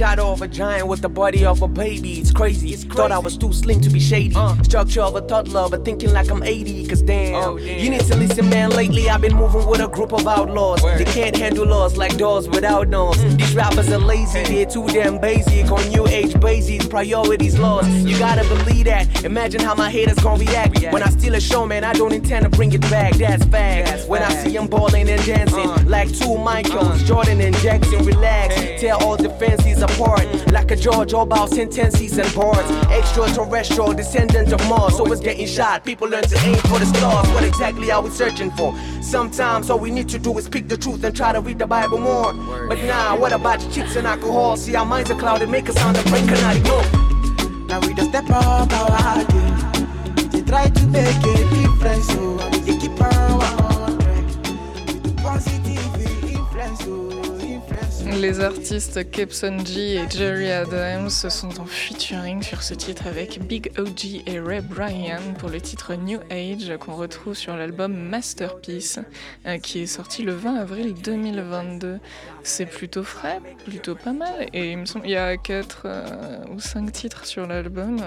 shot 0.00 0.18
of 0.18 0.40
a 0.40 0.48
giant 0.48 0.88
with 0.88 1.02
the 1.02 1.08
body 1.10 1.44
of 1.44 1.60
a 1.60 1.68
baby. 1.68 2.20
It's 2.20 2.32
crazy. 2.32 2.70
it's 2.72 2.84
Thought 2.84 3.12
I 3.12 3.18
was 3.18 3.36
too 3.36 3.52
slim 3.52 3.82
to 3.82 3.90
be 3.90 4.00
shady. 4.00 4.34
Uh. 4.34 4.56
Structure 4.62 5.02
of 5.02 5.14
a 5.14 5.20
toddler, 5.20 5.68
but 5.68 5.84
thinking 5.84 6.10
like 6.14 6.30
I'm 6.30 6.42
80. 6.42 6.86
Cause 6.88 7.02
damn, 7.02 7.34
oh, 7.34 7.56
you 7.58 7.90
need 7.90 8.00
to 8.06 8.16
listen, 8.16 8.48
man. 8.48 8.70
Lately 8.70 9.10
I've 9.10 9.20
been 9.20 9.36
moving 9.36 9.66
with 9.66 9.82
a 9.82 9.88
group 9.88 10.14
of 10.14 10.26
outlaws. 10.26 10.80
They 10.82 11.04
can't 11.04 11.36
handle 11.36 11.66
laws 11.66 11.98
like 11.98 12.16
doors 12.16 12.48
without 12.48 12.88
nose. 12.88 13.18
Mm. 13.18 13.36
These 13.36 13.54
rappers 13.54 13.92
are 13.92 13.98
lazy, 13.98 14.42
they're 14.44 14.64
too 14.64 14.86
damn 14.86 15.20
basic. 15.20 15.70
On 15.70 15.86
new 15.90 16.06
age 16.06 16.40
bases, 16.40 16.88
priorities 16.88 17.58
lost. 17.58 17.90
Mm. 17.90 18.08
You 18.08 18.18
gotta 18.18 18.48
believe 18.48 18.86
that. 18.86 19.22
Imagine 19.22 19.60
how 19.60 19.74
my 19.74 19.90
haters 19.90 20.18
gon' 20.20 20.38
react. 20.38 20.80
When 20.94 21.02
I 21.02 21.10
steal 21.10 21.34
a 21.34 21.40
show, 21.40 21.66
man, 21.66 21.84
I 21.84 21.92
don't 21.92 22.14
intend 22.14 22.44
to 22.44 22.48
bring 22.48 22.72
it 22.72 22.80
back. 22.88 23.16
That's 23.16 23.44
fact. 23.44 24.08
When 24.08 24.22
I 24.22 24.30
see 24.42 24.56
them 24.56 24.66
balling 24.66 25.10
and 25.10 25.22
dancing, 25.26 25.68
uh. 25.68 25.84
like 25.86 26.10
two 26.10 26.38
Michaels, 26.38 27.02
uh. 27.02 27.04
Jordan 27.04 27.42
and 27.42 27.54
Jackson, 27.56 28.02
relax. 28.06 28.54
Tear 28.80 28.94
all 28.94 29.18
defenses 29.18 29.82
apart, 29.94 30.26
like 30.52 30.70
a 30.70 30.76
George 30.76 31.12
Orwell 31.12 31.46
sentences 31.46 32.18
and 32.18 32.32
boards. 32.34 32.70
Extraterrestrial 32.90 33.92
descendant 33.92 34.52
of 34.52 34.60
Mars, 34.68 34.96
so 34.96 35.10
it's 35.12 35.20
getting 35.20 35.46
shot. 35.46 35.84
People 35.84 36.08
learn 36.08 36.24
to 36.24 36.38
aim 36.46 36.56
for 36.56 36.78
the 36.78 36.86
stars. 36.86 37.28
What 37.28 37.44
exactly 37.44 37.90
are 37.90 38.02
we 38.02 38.10
searching 38.10 38.50
for? 38.52 38.76
Sometimes 39.02 39.70
all 39.70 39.78
we 39.78 39.90
need 39.90 40.08
to 40.10 40.18
do 40.18 40.36
is 40.38 40.44
speak 40.44 40.68
the 40.68 40.76
truth 40.76 41.02
and 41.04 41.14
try 41.14 41.32
to 41.32 41.40
read 41.40 41.58
the 41.58 41.66
Bible 41.66 41.98
more. 41.98 42.32
But 42.68 42.82
nah, 42.84 43.16
what 43.16 43.32
about 43.32 43.62
your 43.62 43.70
chicks 43.70 43.96
and 43.96 44.06
alcohol? 44.06 44.56
See, 44.56 44.74
our 44.74 44.86
minds 44.86 45.10
are 45.10 45.18
clouded, 45.18 45.48
make 45.48 45.68
us 45.68 45.76
sound 45.76 45.96
the 45.96 46.08
brain 46.10 46.26
cannot 46.26 46.56
ignore. 46.56 47.66
Now 47.66 47.80
we 47.80 47.94
just 47.94 48.10
step 48.10 48.28
up 48.30 48.72
our 48.72 49.24
game. 49.24 50.30
They 50.30 50.42
try 50.42 50.68
to 50.68 50.86
make 50.86 51.24
a 51.24 51.36
difference, 51.54 52.06
so 52.08 52.38
dey 52.64 52.78
keep 52.78 53.00
on 53.00 53.69
Les 58.18 58.40
artistes 58.40 59.10
Kepson 59.10 59.58
G 59.64 59.94
et 59.94 60.10
Jerry 60.10 60.50
Adams 60.50 61.10
sont 61.10 61.60
en 61.60 61.66
featuring 61.66 62.42
sur 62.42 62.62
ce 62.62 62.74
titre 62.74 63.06
avec 63.06 63.40
Big 63.46 63.72
OG 63.78 64.22
et 64.26 64.40
Ray 64.40 64.60
Bryan 64.60 65.20
pour 65.38 65.48
le 65.48 65.60
titre 65.60 65.94
New 65.94 66.18
Age 66.30 66.76
qu'on 66.78 66.94
retrouve 66.94 67.34
sur 67.34 67.56
l'album 67.56 67.92
Masterpiece 67.94 68.98
euh, 69.46 69.58
qui 69.58 69.80
est 69.80 69.86
sorti 69.86 70.22
le 70.22 70.32
20 70.32 70.56
avril 70.56 70.94
2022. 70.94 72.00
C'est 72.42 72.66
plutôt 72.66 73.04
frais, 73.04 73.40
plutôt 73.64 73.94
pas 73.94 74.12
mal 74.12 74.48
et 74.52 74.72
il 74.72 74.78
me 74.78 74.86
semble 74.86 75.06
il 75.06 75.12
y 75.12 75.16
a 75.16 75.36
4 75.36 76.48
ou 76.52 76.58
5 76.58 76.92
titres 76.92 77.26
sur 77.26 77.46
l'album 77.46 78.00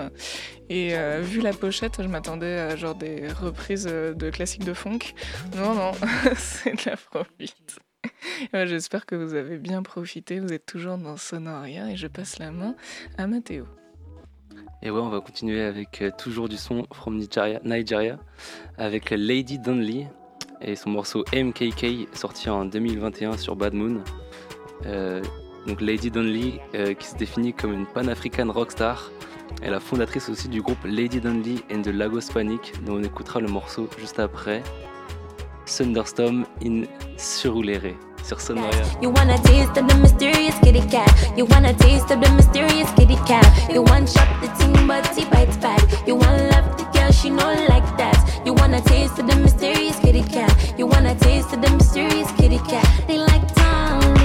et 0.70 0.96
euh, 0.96 1.22
vu 1.22 1.42
la 1.42 1.54
pochette 1.54 2.02
je 2.02 2.08
m'attendais 2.08 2.60
à 2.60 2.76
genre 2.76 2.96
des 2.96 3.28
reprises 3.28 3.88
euh, 3.90 4.14
de 4.14 4.30
classiques 4.30 4.66
de 4.66 4.74
funk. 4.74 5.14
Non 5.56 5.76
non, 5.76 5.92
c'est 6.36 6.74
de 6.74 6.90
l'afrobeat. 6.90 7.80
Ouais, 7.80 7.93
J'espère 8.54 9.06
que 9.06 9.16
vous 9.16 9.34
avez 9.34 9.58
bien 9.58 9.84
profité. 9.84 10.40
Vous 10.40 10.54
êtes 10.54 10.66
toujours 10.66 10.98
dans 10.98 11.18
Sonoria 11.18 11.90
et 11.92 11.96
je 11.96 12.08
passe 12.08 12.40
la 12.40 12.52
main 12.52 12.76
à 13.18 13.28
Mathéo. 13.28 13.66
Et 14.82 14.92
ouais, 14.92 15.00
on 15.00 15.10
va 15.10 15.22
continuer 15.22 15.62
avec 15.62 16.02
euh, 16.02 16.12
toujours 16.18 16.50
du 16.50 16.58
son 16.58 16.86
from 16.92 17.18
Nigeria, 17.18 18.20
avec 18.78 19.12
Lady 19.12 19.58
Donley 19.58 20.08
et 20.62 20.76
son 20.76 20.90
morceau 20.90 21.24
MKK 21.34 22.14
sorti 22.14 22.50
en 22.50 22.66
2021 22.66 23.38
sur 23.38 23.56
Bad 23.56 23.74
Moon. 23.74 24.04
Euh, 24.86 25.22
donc 25.68 25.80
Lady 25.80 26.12
Donley 26.12 26.60
euh, 26.76 26.94
qui 26.94 27.08
se 27.08 27.16
définit 27.16 27.54
comme 27.54 27.72
une 27.72 27.86
pan-african 27.86 28.52
rockstar 28.52 29.10
est 29.62 29.70
la 29.70 29.80
fondatrice 29.80 30.28
aussi 30.28 30.50
du 30.50 30.62
groupe 30.62 30.84
Lady 30.84 31.22
Donley 31.22 31.56
and 31.72 31.84
the 31.84 31.88
Lagos 31.88 32.34
Panic 32.34 32.74
dont 32.84 32.96
on 32.96 33.04
écoutera 33.04 33.40
le 33.40 33.48
morceau 33.48 33.88
juste 33.98 34.20
après. 34.20 34.62
Thunderstorm 35.66 36.46
in 36.62 36.84
Surulere 37.16 37.96
sur. 38.24 38.56
You 39.02 39.10
wanna 39.10 39.38
taste 39.44 39.78
of 39.78 39.88
the 39.88 39.98
mysterious 40.00 40.56
kitty 40.64 40.82
cat. 40.90 41.12
You 41.36 41.46
wanna 41.46 41.74
taste 41.74 42.10
of 42.12 42.22
the 42.22 42.30
mysterious 42.32 42.90
kitty 42.96 43.18
cat. 43.28 43.46
You 43.70 43.84
want 43.84 44.10
shop 44.10 44.28
the 44.42 44.48
ting, 44.58 44.88
but 44.88 45.06
he 45.16 45.26
bites 45.26 45.58
back. 45.58 45.82
You 46.08 46.16
wanna 46.16 46.50
love 46.50 46.78
the 46.78 46.86
girl, 46.94 47.12
she 47.12 47.30
know 47.30 47.54
like 47.70 47.86
that. 47.98 48.18
You 48.46 48.54
wanna 48.54 48.82
taste 48.82 49.20
of 49.20 49.28
the 49.28 49.36
mysterious 49.36 50.00
kitty 50.00 50.24
cat. 50.24 50.52
You 50.78 50.88
wanna 50.88 51.16
taste 51.16 51.54
of 51.54 51.62
the 51.62 51.70
mysterious 51.70 52.32
kitty 52.34 52.60
cat. 52.60 52.88
They 53.08 53.18
like 53.18 53.46
Tommy. 53.56 54.23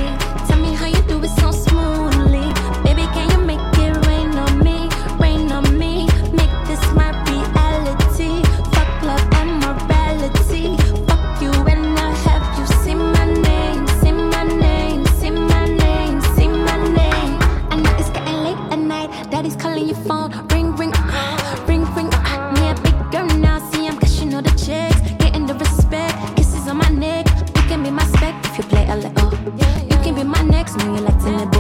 Know 30.77 30.97
you 30.97 31.01
like 31.01 31.19
to 31.21 31.58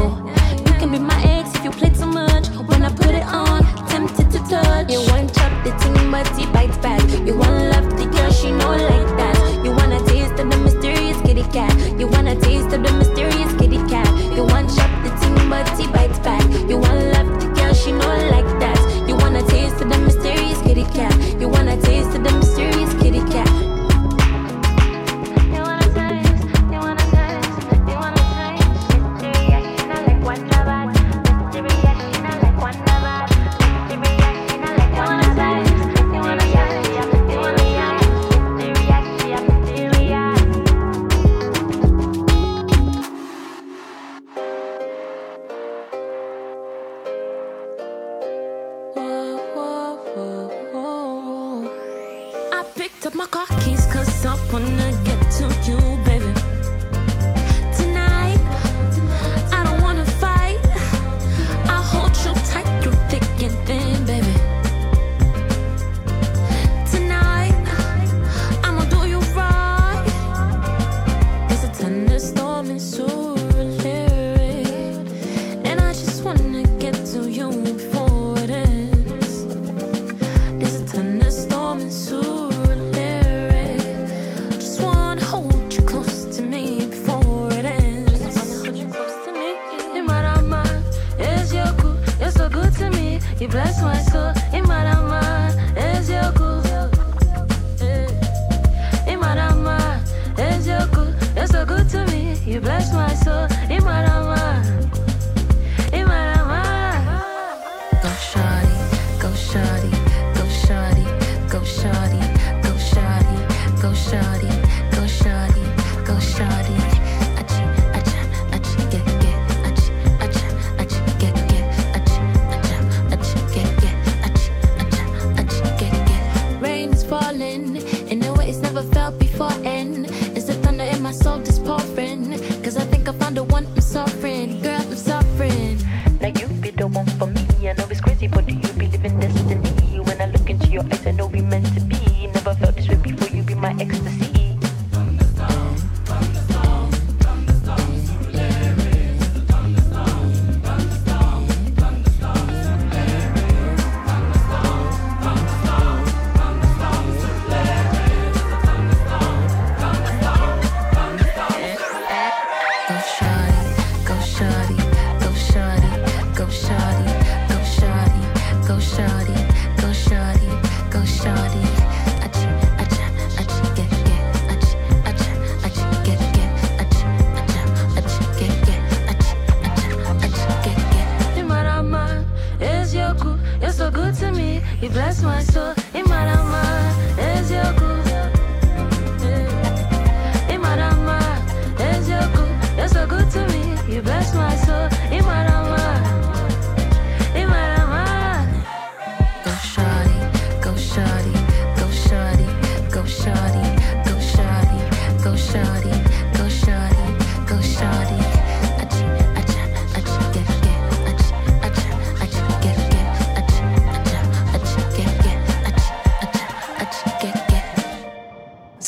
it's 128.48 128.58
never 128.58 128.82
felt 128.82 129.18
before. 129.18 129.52
And 129.64 130.06
it's 130.36 130.46
the 130.46 130.54
thunder 130.54 130.84
in 130.84 131.02
my 131.02 131.12
soul 131.12 131.38
just 131.38 131.64
pouring? 131.64 132.32
Cause 132.62 132.76
I 132.76 132.84
think 132.84 133.08
I 133.08 133.12
found 133.12 133.36
the 133.36 133.44
one 133.44 133.66
I'm 133.66 133.80
suffering. 133.80 134.67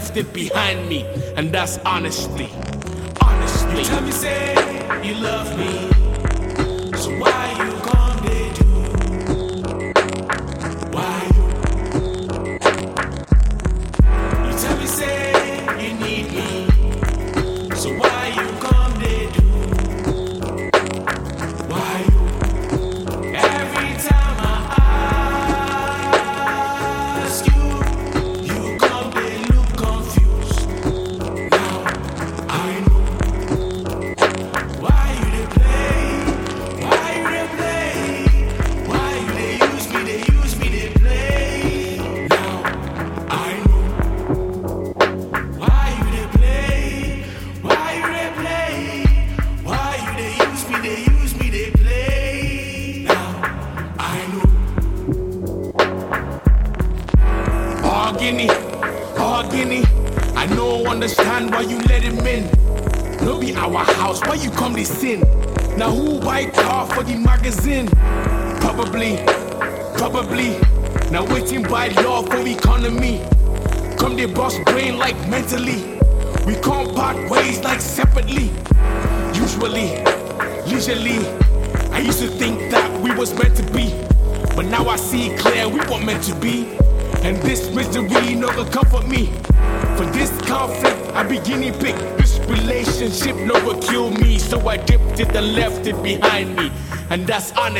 left 0.00 0.16
it 0.16 0.32
behind 0.32 0.88
me, 0.88 1.04
and 1.36 1.52
that's 1.52 1.76
honestly. 1.84 2.48
Honestly. 3.20 3.80
You 3.80 3.84
tell 3.84 4.00
me, 4.00 4.10
say 4.10 4.54
you 5.04 5.14
love 5.16 5.58
me. 5.58 5.89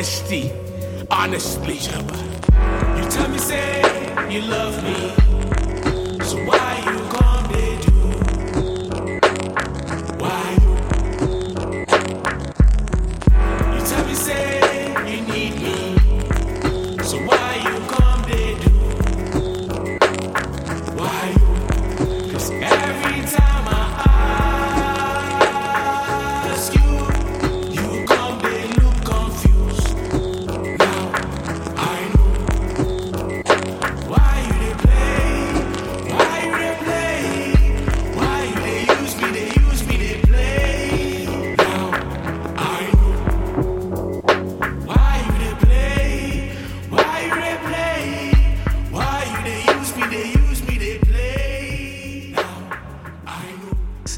Honesty. 0.00 0.50
Honestly. 1.10 1.74
You 1.74 2.29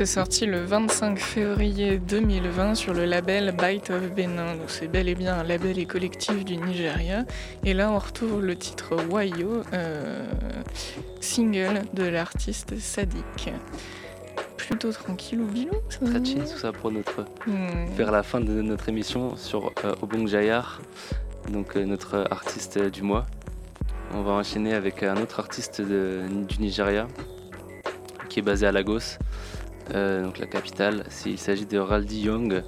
C'est 0.05 0.15
sorti 0.15 0.47
le 0.47 0.65
25 0.65 1.17
février 1.17 1.97
2020 1.99 2.75
sur 2.75 2.93
le 2.93 3.05
label 3.05 3.55
Bite 3.57 3.91
of 3.91 4.11
Benin. 4.13 4.57
Donc 4.57 4.65
c'est 4.67 4.89
bel 4.89 5.09
et 5.09 5.15
bien 5.15 5.37
un 5.39 5.45
label 5.45 5.79
et 5.79 5.87
collectif 5.87 6.45
du 6.45 6.57
Nigeria. 6.57 7.25
Et 7.65 7.73
là 7.73 7.89
on 7.93 8.01
retrouve 8.01 8.45
le 8.45 8.57
titre 8.57 8.97
Wayo, 9.09 9.63
euh, 9.73 10.27
single 11.21 11.83
de 11.95 12.03
l'artiste 12.03 12.77
Sadik. 12.81 13.53
Plutôt 14.57 14.91
tranquille 14.91 15.41
ou 15.41 15.47
bilou 15.47 15.71
ça 15.89 16.01
Très 16.05 16.25
chill 16.25 16.41
tout 16.51 16.59
ça 16.59 16.73
pour 16.73 16.91
notre 16.91 17.25
vers 17.97 18.11
la 18.11 18.25
fin 18.25 18.41
de 18.41 18.61
notre 18.61 18.89
émission 18.89 19.37
sur 19.37 19.71
euh, 19.85 19.95
Obong 20.03 20.27
Jayar, 20.27 20.83
donc 21.49 21.77
euh, 21.77 21.85
notre 21.85 22.27
artiste 22.29 22.77
du 22.77 23.03
mois. 23.03 23.25
On 24.15 24.23
va 24.23 24.33
enchaîner 24.33 24.75
avec 24.75 25.05
un 25.05 25.17
autre 25.19 25.39
artiste 25.39 25.81
de- 25.81 26.23
du 26.49 26.59
Nigeria 26.59 27.07
qui 28.29 28.41
est 28.41 28.43
basé 28.43 28.67
à 28.67 28.73
Lagos, 28.73 29.19
donc 29.91 30.39
la 30.39 30.47
capitale. 30.47 31.05
Il 31.27 31.39
s'agit 31.39 31.67
de 31.67 31.79
Raldi 31.79 32.23
Young 32.23 32.63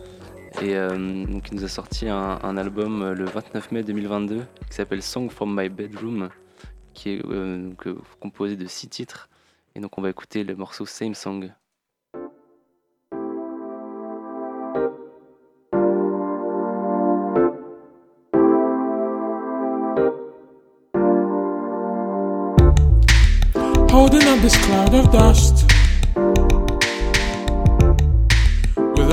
et 0.62 0.76
euh, 0.76 1.24
donc 1.26 1.48
il 1.50 1.56
nous 1.56 1.64
a 1.64 1.68
sorti 1.68 2.08
un, 2.08 2.56
album 2.56 3.02
euh, 3.02 3.14
le 3.14 3.24
29 3.24 3.72
mai 3.72 3.82
2022 3.82 4.46
qui 4.68 4.74
s'appelle 4.74 5.02
Song 5.02 5.28
from 5.28 5.54
My 5.58 5.68
Bedroom, 5.68 6.28
qui 6.92 7.10
est 7.10 7.26
euh, 7.26 7.70
euh, 7.86 7.94
composé 8.20 8.56
de 8.56 8.66
six 8.66 8.88
titres. 8.88 9.28
Et 9.74 9.80
donc 9.80 9.98
on 9.98 10.02
va 10.02 10.10
écouter 10.10 10.44
le 10.44 10.54
morceau 10.54 10.86
Same 10.86 11.14
Song. 11.14 11.50
holding 23.90 24.26
up 24.26 24.40
this 24.40 24.56
cloud 24.56 24.92
of 24.92 25.10
dust. 25.12 25.83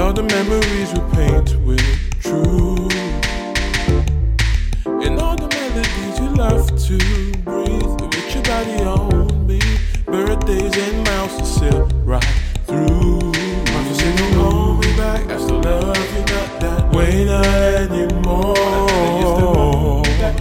All 0.01 0.13
the 0.13 0.23
memories 0.23 0.91
we 0.93 0.99
paint 1.15 1.55
with 1.63 2.21
truth. 2.21 2.95
And 4.85 5.19
all 5.19 5.35
the 5.35 5.47
melodies 5.47 6.19
you 6.19 6.29
love 6.35 6.65
to 6.87 6.97
breathe. 7.45 8.01
With 8.01 8.33
your 8.33 8.43
body 8.43 8.81
on 8.83 9.45
me. 9.45 9.59
Birthdays 10.05 10.75
and 10.75 11.03
mouses 11.05 11.53
sail 11.55 11.85
right 12.03 12.23
through. 12.65 13.19
I'm 13.75 13.85
just 13.87 13.99
saying, 13.99 14.17
don't 14.17 14.33
hold 14.33 14.83
me 14.83 14.91
back. 14.97 15.29
I 15.29 15.37
still 15.37 15.61
love 15.61 16.13
you, 16.15 16.21
not 16.33 16.49
that 16.61 16.95
way, 16.95 17.25
not 17.25 17.45
anymore. 17.45 18.55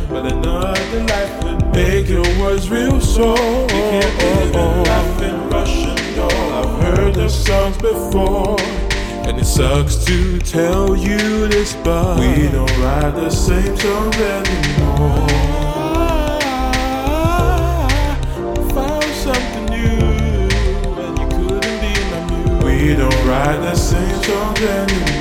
But 0.08 0.32
another 0.32 1.02
life 1.04 1.44
would 1.44 1.74
make 1.74 2.08
your 2.08 2.28
words 2.40 2.70
real 2.70 2.98
so. 3.00 3.32
You 3.32 3.82
can't 3.92 4.18
believe 4.18 4.54
it, 4.54 4.88
laughing 4.88 5.50
Russian 5.50 6.16
doll. 6.16 6.52
I've 6.58 6.82
heard 6.82 7.14
the 7.14 7.28
songs 7.28 7.76
before. 7.76 8.56
And 9.30 9.38
it 9.38 9.44
sucks 9.44 9.94
to 10.06 10.40
tell 10.40 10.96
you 10.96 11.46
this, 11.46 11.74
but 11.84 12.18
we 12.18 12.48
don't 12.48 12.68
write 12.78 13.14
the 13.14 13.30
same 13.30 13.76
songs 13.76 14.16
anymore. 14.16 15.28
Found 18.74 19.04
something 19.04 19.66
new, 19.66 20.48
and 20.98 21.16
you 21.16 21.26
couldn't 21.28 21.78
be. 21.80 21.94
We 22.66 22.96
don't 22.96 23.24
write 23.24 23.60
the 23.60 23.76
same 23.76 24.20
songs 24.24 24.62
anymore. 24.62 25.19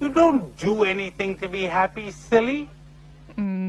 You 0.00 0.08
don't 0.08 0.42
do 0.62 0.84
anything 0.84 1.36
to 1.38 1.48
be 1.48 1.64
happy, 1.64 2.12
silly. 2.12 2.68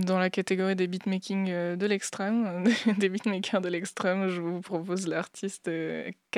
dans 0.07 0.17
la 0.17 0.29
catégorie 0.29 0.75
des 0.75 0.87
beatmaking 0.87 1.49
euh, 1.49 1.75
de 1.75 1.85
l'extrême, 1.85 2.63
des 2.97 3.09
beatmakers 3.09 3.61
de 3.61 3.69
l'extrême, 3.69 4.29
je 4.29 4.41
vous 4.41 4.61
propose 4.61 5.07
l'artiste 5.07 5.67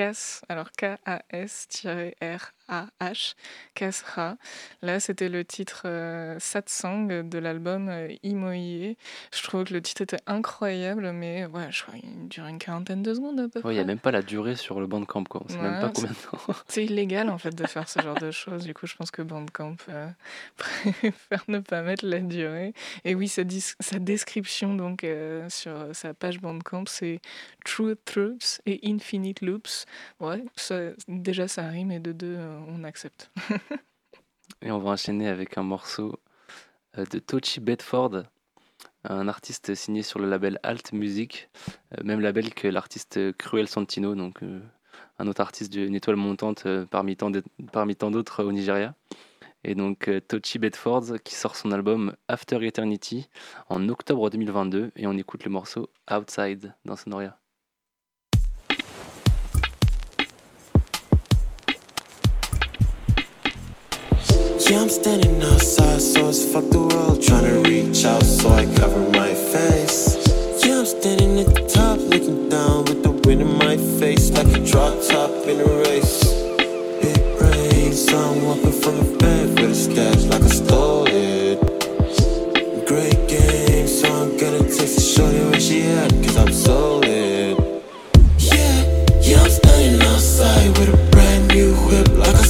Cass, 0.00 0.40
alors 0.48 0.72
K-A-S-R 0.72 2.54
a-H, 2.70 3.34
Kasra. 3.74 4.36
Là, 4.82 5.00
c'était 5.00 5.28
le 5.28 5.44
titre 5.44 5.82
euh, 5.84 6.36
Satsang 6.38 7.08
de 7.08 7.38
l'album 7.38 7.88
euh, 7.88 8.14
Imoye. 8.22 8.96
Je 9.34 9.42
trouve 9.42 9.64
que 9.64 9.74
le 9.74 9.82
titre 9.82 10.02
était 10.02 10.20
incroyable, 10.26 11.10
mais 11.12 11.46
ouais, 11.46 11.66
je 11.70 11.82
crois 11.82 11.98
qu'il 11.98 12.28
dure 12.28 12.46
une 12.46 12.58
quarantaine 12.58 13.02
de 13.02 13.12
secondes 13.12 13.40
à 13.40 13.48
peu 13.48 13.60
près. 13.60 13.72
Il 13.72 13.74
n'y 13.74 13.80
a 13.80 13.84
même 13.84 13.98
pas 13.98 14.12
la 14.12 14.22
durée 14.22 14.54
sur 14.54 14.80
le 14.80 14.86
Bandcamp, 14.86 15.24
quoi. 15.24 15.42
On 15.44 15.48
sait 15.48 15.58
même 15.58 15.80
pas 15.80 15.90
combien 15.94 16.10
de 16.10 16.14
temps. 16.14 16.54
C'est 16.68 16.84
illégal, 16.84 17.28
en 17.28 17.38
fait, 17.38 17.54
de 17.54 17.66
faire 17.66 17.88
ce 17.88 18.00
genre 18.00 18.18
de 18.18 18.30
choses. 18.30 18.64
Du 18.64 18.72
coup, 18.72 18.86
je 18.86 18.94
pense 18.94 19.10
que 19.10 19.22
Bandcamp 19.22 19.76
euh, 19.88 20.08
préfère 20.56 21.44
ne 21.48 21.58
pas 21.58 21.82
mettre 21.82 22.06
la 22.06 22.20
durée. 22.20 22.72
Et 23.04 23.16
oui, 23.16 23.26
sa, 23.26 23.42
sa 23.80 23.98
description, 23.98 24.74
donc, 24.74 25.02
euh, 25.02 25.48
sur 25.48 25.72
sa 25.92 26.14
page 26.14 26.40
Bandcamp, 26.40 26.84
c'est 26.86 27.20
True 27.64 27.96
Truths 28.04 28.60
et 28.66 28.80
Infinite 28.84 29.40
Loops. 29.40 29.86
Ouais, 30.20 30.44
déjà, 31.08 31.48
ça 31.48 31.68
rime, 31.68 31.90
et 31.90 32.00
de 32.00 32.12
deux, 32.12 32.38
on 32.68 32.84
accepte. 32.84 33.30
et 34.62 34.70
on 34.70 34.78
va 34.78 34.90
enchaîner 34.90 35.28
avec 35.28 35.58
un 35.58 35.62
morceau 35.62 36.18
euh, 36.98 37.04
de 37.06 37.18
Tochi 37.18 37.60
Bedford, 37.60 38.24
un 39.04 39.28
artiste 39.28 39.74
signé 39.74 40.02
sur 40.02 40.18
le 40.18 40.28
label 40.28 40.58
Alt 40.62 40.92
Music, 40.92 41.48
euh, 41.96 42.02
même 42.04 42.20
label 42.20 42.52
que 42.52 42.66
l'artiste 42.66 43.32
Cruel 43.36 43.68
Santino, 43.68 44.14
donc 44.14 44.42
euh, 44.42 44.60
un 45.18 45.28
autre 45.28 45.40
artiste 45.40 45.72
d'une 45.72 45.94
étoile 45.94 46.16
montante 46.16 46.66
parmi 46.90 47.16
tant 47.16 47.30
d'autres 48.10 48.44
au 48.44 48.52
Nigeria. 48.52 48.94
Et 49.62 49.74
donc 49.74 50.10
Tochi 50.26 50.58
Bedford 50.58 51.18
qui 51.22 51.34
sort 51.34 51.54
son 51.54 51.70
album 51.70 52.16
After 52.28 52.66
Eternity 52.66 53.28
en 53.68 53.90
octobre 53.90 54.30
2022 54.30 54.90
et 54.96 55.06
on 55.06 55.12
écoute 55.18 55.44
le 55.44 55.50
morceau 55.50 55.90
Outside 56.10 56.74
dans 56.86 56.96
Sonoria. 56.96 57.38
Yeah, 64.70 64.82
I'm 64.82 64.88
standing 64.88 65.42
outside, 65.42 66.00
so 66.00 66.28
it's 66.28 66.44
fuck 66.52 66.62
the 66.70 66.78
world. 66.78 67.20
Trying 67.20 67.42
to 67.42 67.68
reach 67.68 68.04
out, 68.04 68.22
so 68.22 68.50
I 68.50 68.66
cover 68.76 69.00
my 69.10 69.34
face. 69.34 70.16
Yeah, 70.64 70.78
I'm 70.78 70.86
standing 70.86 71.40
at 71.40 71.52
the 71.52 71.66
top, 71.66 71.98
looking 71.98 72.48
down 72.48 72.84
with 72.84 73.02
the 73.02 73.10
wind 73.10 73.42
in 73.42 73.52
my 73.58 73.76
face, 73.98 74.30
like 74.30 74.46
a 74.46 74.60
drop 74.64 74.94
top 75.08 75.32
in 75.48 75.58
a 75.58 75.66
race. 75.82 76.22
It 77.02 77.18
rains, 77.42 78.06
so 78.06 78.16
I'm 78.16 78.44
walking 78.44 78.70
from 78.70 78.98
the 78.98 79.18
bed 79.18 79.58
with 79.58 79.72
a 79.72 79.74
stash 79.74 80.22
like 80.30 80.42
I 80.42 80.46
stole 80.46 81.08
it. 81.08 81.58
Great 82.86 83.26
game, 83.26 83.88
so 83.88 84.06
I'm 84.06 84.38
gonna 84.38 84.62
text 84.70 84.94
the 84.94 85.02
shorty 85.02 85.40
where 85.50 85.58
she 85.58 85.82
at, 85.82 86.12
cause 86.22 86.36
I'm 86.36 86.52
solid. 86.52 87.58
Yeah, 88.38 88.86
yeah, 89.20 89.42
I'm 89.42 89.50
standing 89.50 90.00
outside 90.06 90.78
with 90.78 90.94
a 90.94 91.10
brand 91.10 91.48
new 91.48 91.74
whip, 91.74 92.08
like 92.16 92.36
I 92.36 92.44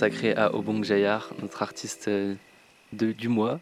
consacrée 0.00 0.34
à 0.34 0.54
Obong 0.54 0.82
Jayar, 0.82 1.30
notre 1.42 1.62
artiste 1.62 2.08
euh, 2.08 2.34
de, 2.94 3.12
du 3.12 3.28
mois. 3.28 3.60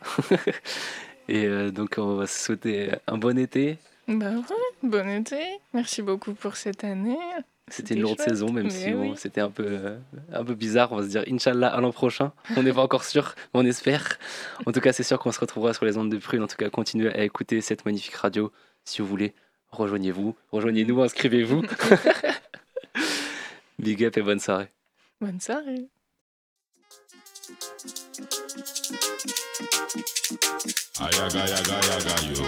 Et 1.28 1.46
euh, 1.46 1.72
donc 1.72 1.96
on 1.98 2.14
va 2.14 2.28
se 2.28 2.44
souhaiter 2.44 2.92
un 3.08 3.18
bon 3.18 3.36
été. 3.36 3.76
Bah 4.06 4.30
ouais, 4.30 4.88
bon 4.88 5.08
été. 5.08 5.40
Merci 5.74 6.00
beaucoup 6.00 6.34
pour 6.34 6.54
cette 6.54 6.84
année. 6.84 7.18
C'était 7.66 7.94
une 7.94 8.02
lourde 8.02 8.18
chouette, 8.18 8.28
saison, 8.28 8.52
même 8.52 8.70
si 8.70 8.94
oui. 8.94 9.14
c'était 9.16 9.40
un 9.40 9.50
peu, 9.50 9.66
euh, 9.66 9.98
un 10.32 10.44
peu 10.44 10.54
bizarre. 10.54 10.92
On 10.92 10.98
va 10.98 11.02
se 11.02 11.08
dire 11.08 11.24
Inch'Allah 11.28 11.74
à 11.74 11.80
l'an 11.80 11.90
prochain. 11.90 12.30
On 12.56 12.62
n'est 12.62 12.72
pas 12.72 12.82
encore 12.82 13.02
sûr, 13.02 13.34
mais 13.52 13.60
on 13.60 13.66
espère. 13.66 14.16
En 14.64 14.70
tout 14.70 14.80
cas, 14.80 14.92
c'est 14.92 15.02
sûr 15.02 15.18
qu'on 15.18 15.32
se 15.32 15.40
retrouvera 15.40 15.74
sur 15.74 15.86
les 15.86 15.98
ondes 15.98 16.08
de 16.08 16.18
Prune. 16.18 16.44
En 16.44 16.46
tout 16.46 16.56
cas, 16.56 16.70
continuez 16.70 17.12
à 17.12 17.24
écouter 17.24 17.60
cette 17.60 17.84
magnifique 17.84 18.14
radio. 18.14 18.52
Si 18.84 19.02
vous 19.02 19.08
voulez, 19.08 19.34
rejoignez-vous. 19.72 20.36
Rejoignez-nous, 20.52 21.02
inscrivez-vous. 21.02 21.62
Big 23.80 24.04
up 24.04 24.16
et 24.16 24.22
bonne 24.22 24.38
soirée. 24.38 24.68
Bonne 25.20 25.40
soirée. 25.40 25.88
Ayaga, 31.00 31.42
yaga, 31.52 31.76
yaga, 31.88 32.14
yo. 32.26 32.44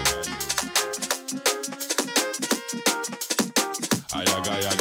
Ayaga, 4.17 4.53
yaga, 4.65 4.80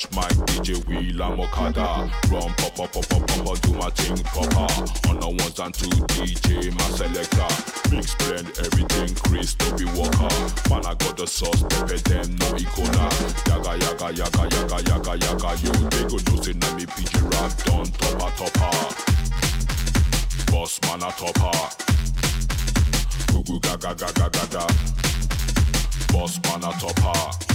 touch 0.00 0.14
my 0.14 0.28
DJ 0.46 0.84
wheel 0.86 1.22
I'm 1.22 1.40
Okada. 1.40 2.10
Run 2.30 2.52
pop 2.54 2.74
pop 2.74 2.92
pop 2.92 3.08
pop 3.08 3.26
pop 3.26 3.60
do 3.60 3.72
my 3.74 3.90
thing 3.90 4.16
proper. 4.24 4.68
On 5.08 5.20
the 5.20 5.28
ones 5.28 5.58
and 5.58 5.74
two 5.74 5.90
DJ 6.12 6.72
my 6.72 6.88
selector. 6.96 7.94
Mix 7.94 8.14
blend 8.16 8.48
everything 8.58 9.14
Chris 9.16 9.54
to 9.54 9.74
be 9.76 9.84
walker. 9.96 10.32
Man 10.70 10.86
I 10.86 10.94
got 10.94 11.16
the 11.16 11.26
sauce 11.26 11.62
pepper 11.62 11.98
them 11.98 12.36
no 12.36 12.46
icona. 12.56 13.06
Yaga 13.48 13.72
yaga 13.84 14.08
yaga 14.16 14.44
yaga 14.54 14.78
yaga 14.88 15.14
yaga 15.18 15.50
yo. 15.60 15.72
They 15.90 16.04
go 16.08 16.18
do 16.18 16.36
say 16.42 16.54
me 16.76 16.86
PG 16.86 17.18
rap 17.32 17.52
done 17.64 17.90
topper 18.00 18.30
topper. 18.38 18.72
Boss 20.52 20.80
man 20.82 21.02
a 21.02 21.10
topper. 21.12 21.60
Goo 23.44 23.60
gaga 23.60 23.94
gaga 23.94 24.30
gaga. 24.30 24.64
Boss 26.12 26.40
man 26.44 26.64
a 26.64 26.72
topper. 26.78 27.50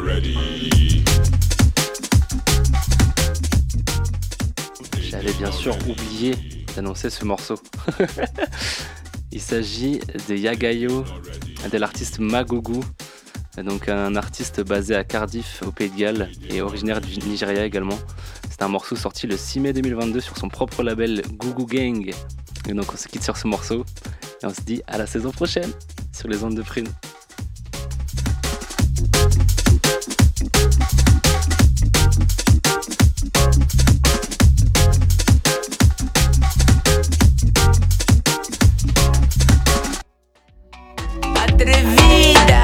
Ready. 0.00 1.04
J'avais 5.00 5.32
bien 5.34 5.52
sûr 5.52 5.76
oublié 5.88 6.34
d'annoncer 6.74 7.10
ce 7.10 7.24
morceau. 7.24 7.56
Il 9.32 9.40
s'agit 9.40 10.00
de 10.28 10.34
Yagayo, 10.34 11.04
de 11.72 11.78
l'artiste 11.78 12.18
Magogu, 12.18 12.80
donc 13.62 13.88
un 13.88 14.14
artiste 14.16 14.60
basé 14.60 14.94
à 14.94 15.04
Cardiff 15.04 15.62
au 15.66 15.72
Pays 15.72 15.90
de 15.90 15.96
Galles 15.96 16.30
et 16.48 16.62
originaire 16.62 17.00
du 17.00 17.18
Nigeria 17.18 17.64
également. 17.64 17.98
C'est 18.50 18.62
un 18.62 18.68
morceau 18.68 18.96
sorti 18.96 19.26
le 19.26 19.36
6 19.36 19.60
mai 19.60 19.72
2022 19.72 20.20
sur 20.20 20.36
son 20.36 20.48
propre 20.48 20.82
label 20.82 21.22
Gugu 21.32 21.66
Gang. 21.66 22.10
Et 22.68 22.72
donc 22.74 22.92
on 22.92 22.96
se 22.96 23.08
quitte 23.08 23.24
sur 23.24 23.36
ce 23.36 23.46
morceau 23.48 23.84
et 24.42 24.46
on 24.46 24.54
se 24.54 24.60
dit 24.60 24.82
à 24.86 24.98
la 24.98 25.06
saison 25.06 25.30
prochaine 25.30 25.70
sur 26.12 26.28
les 26.28 26.42
ondes 26.44 26.54
de 26.54 26.62
prime. 26.62 26.88
atrevida. 41.58 42.57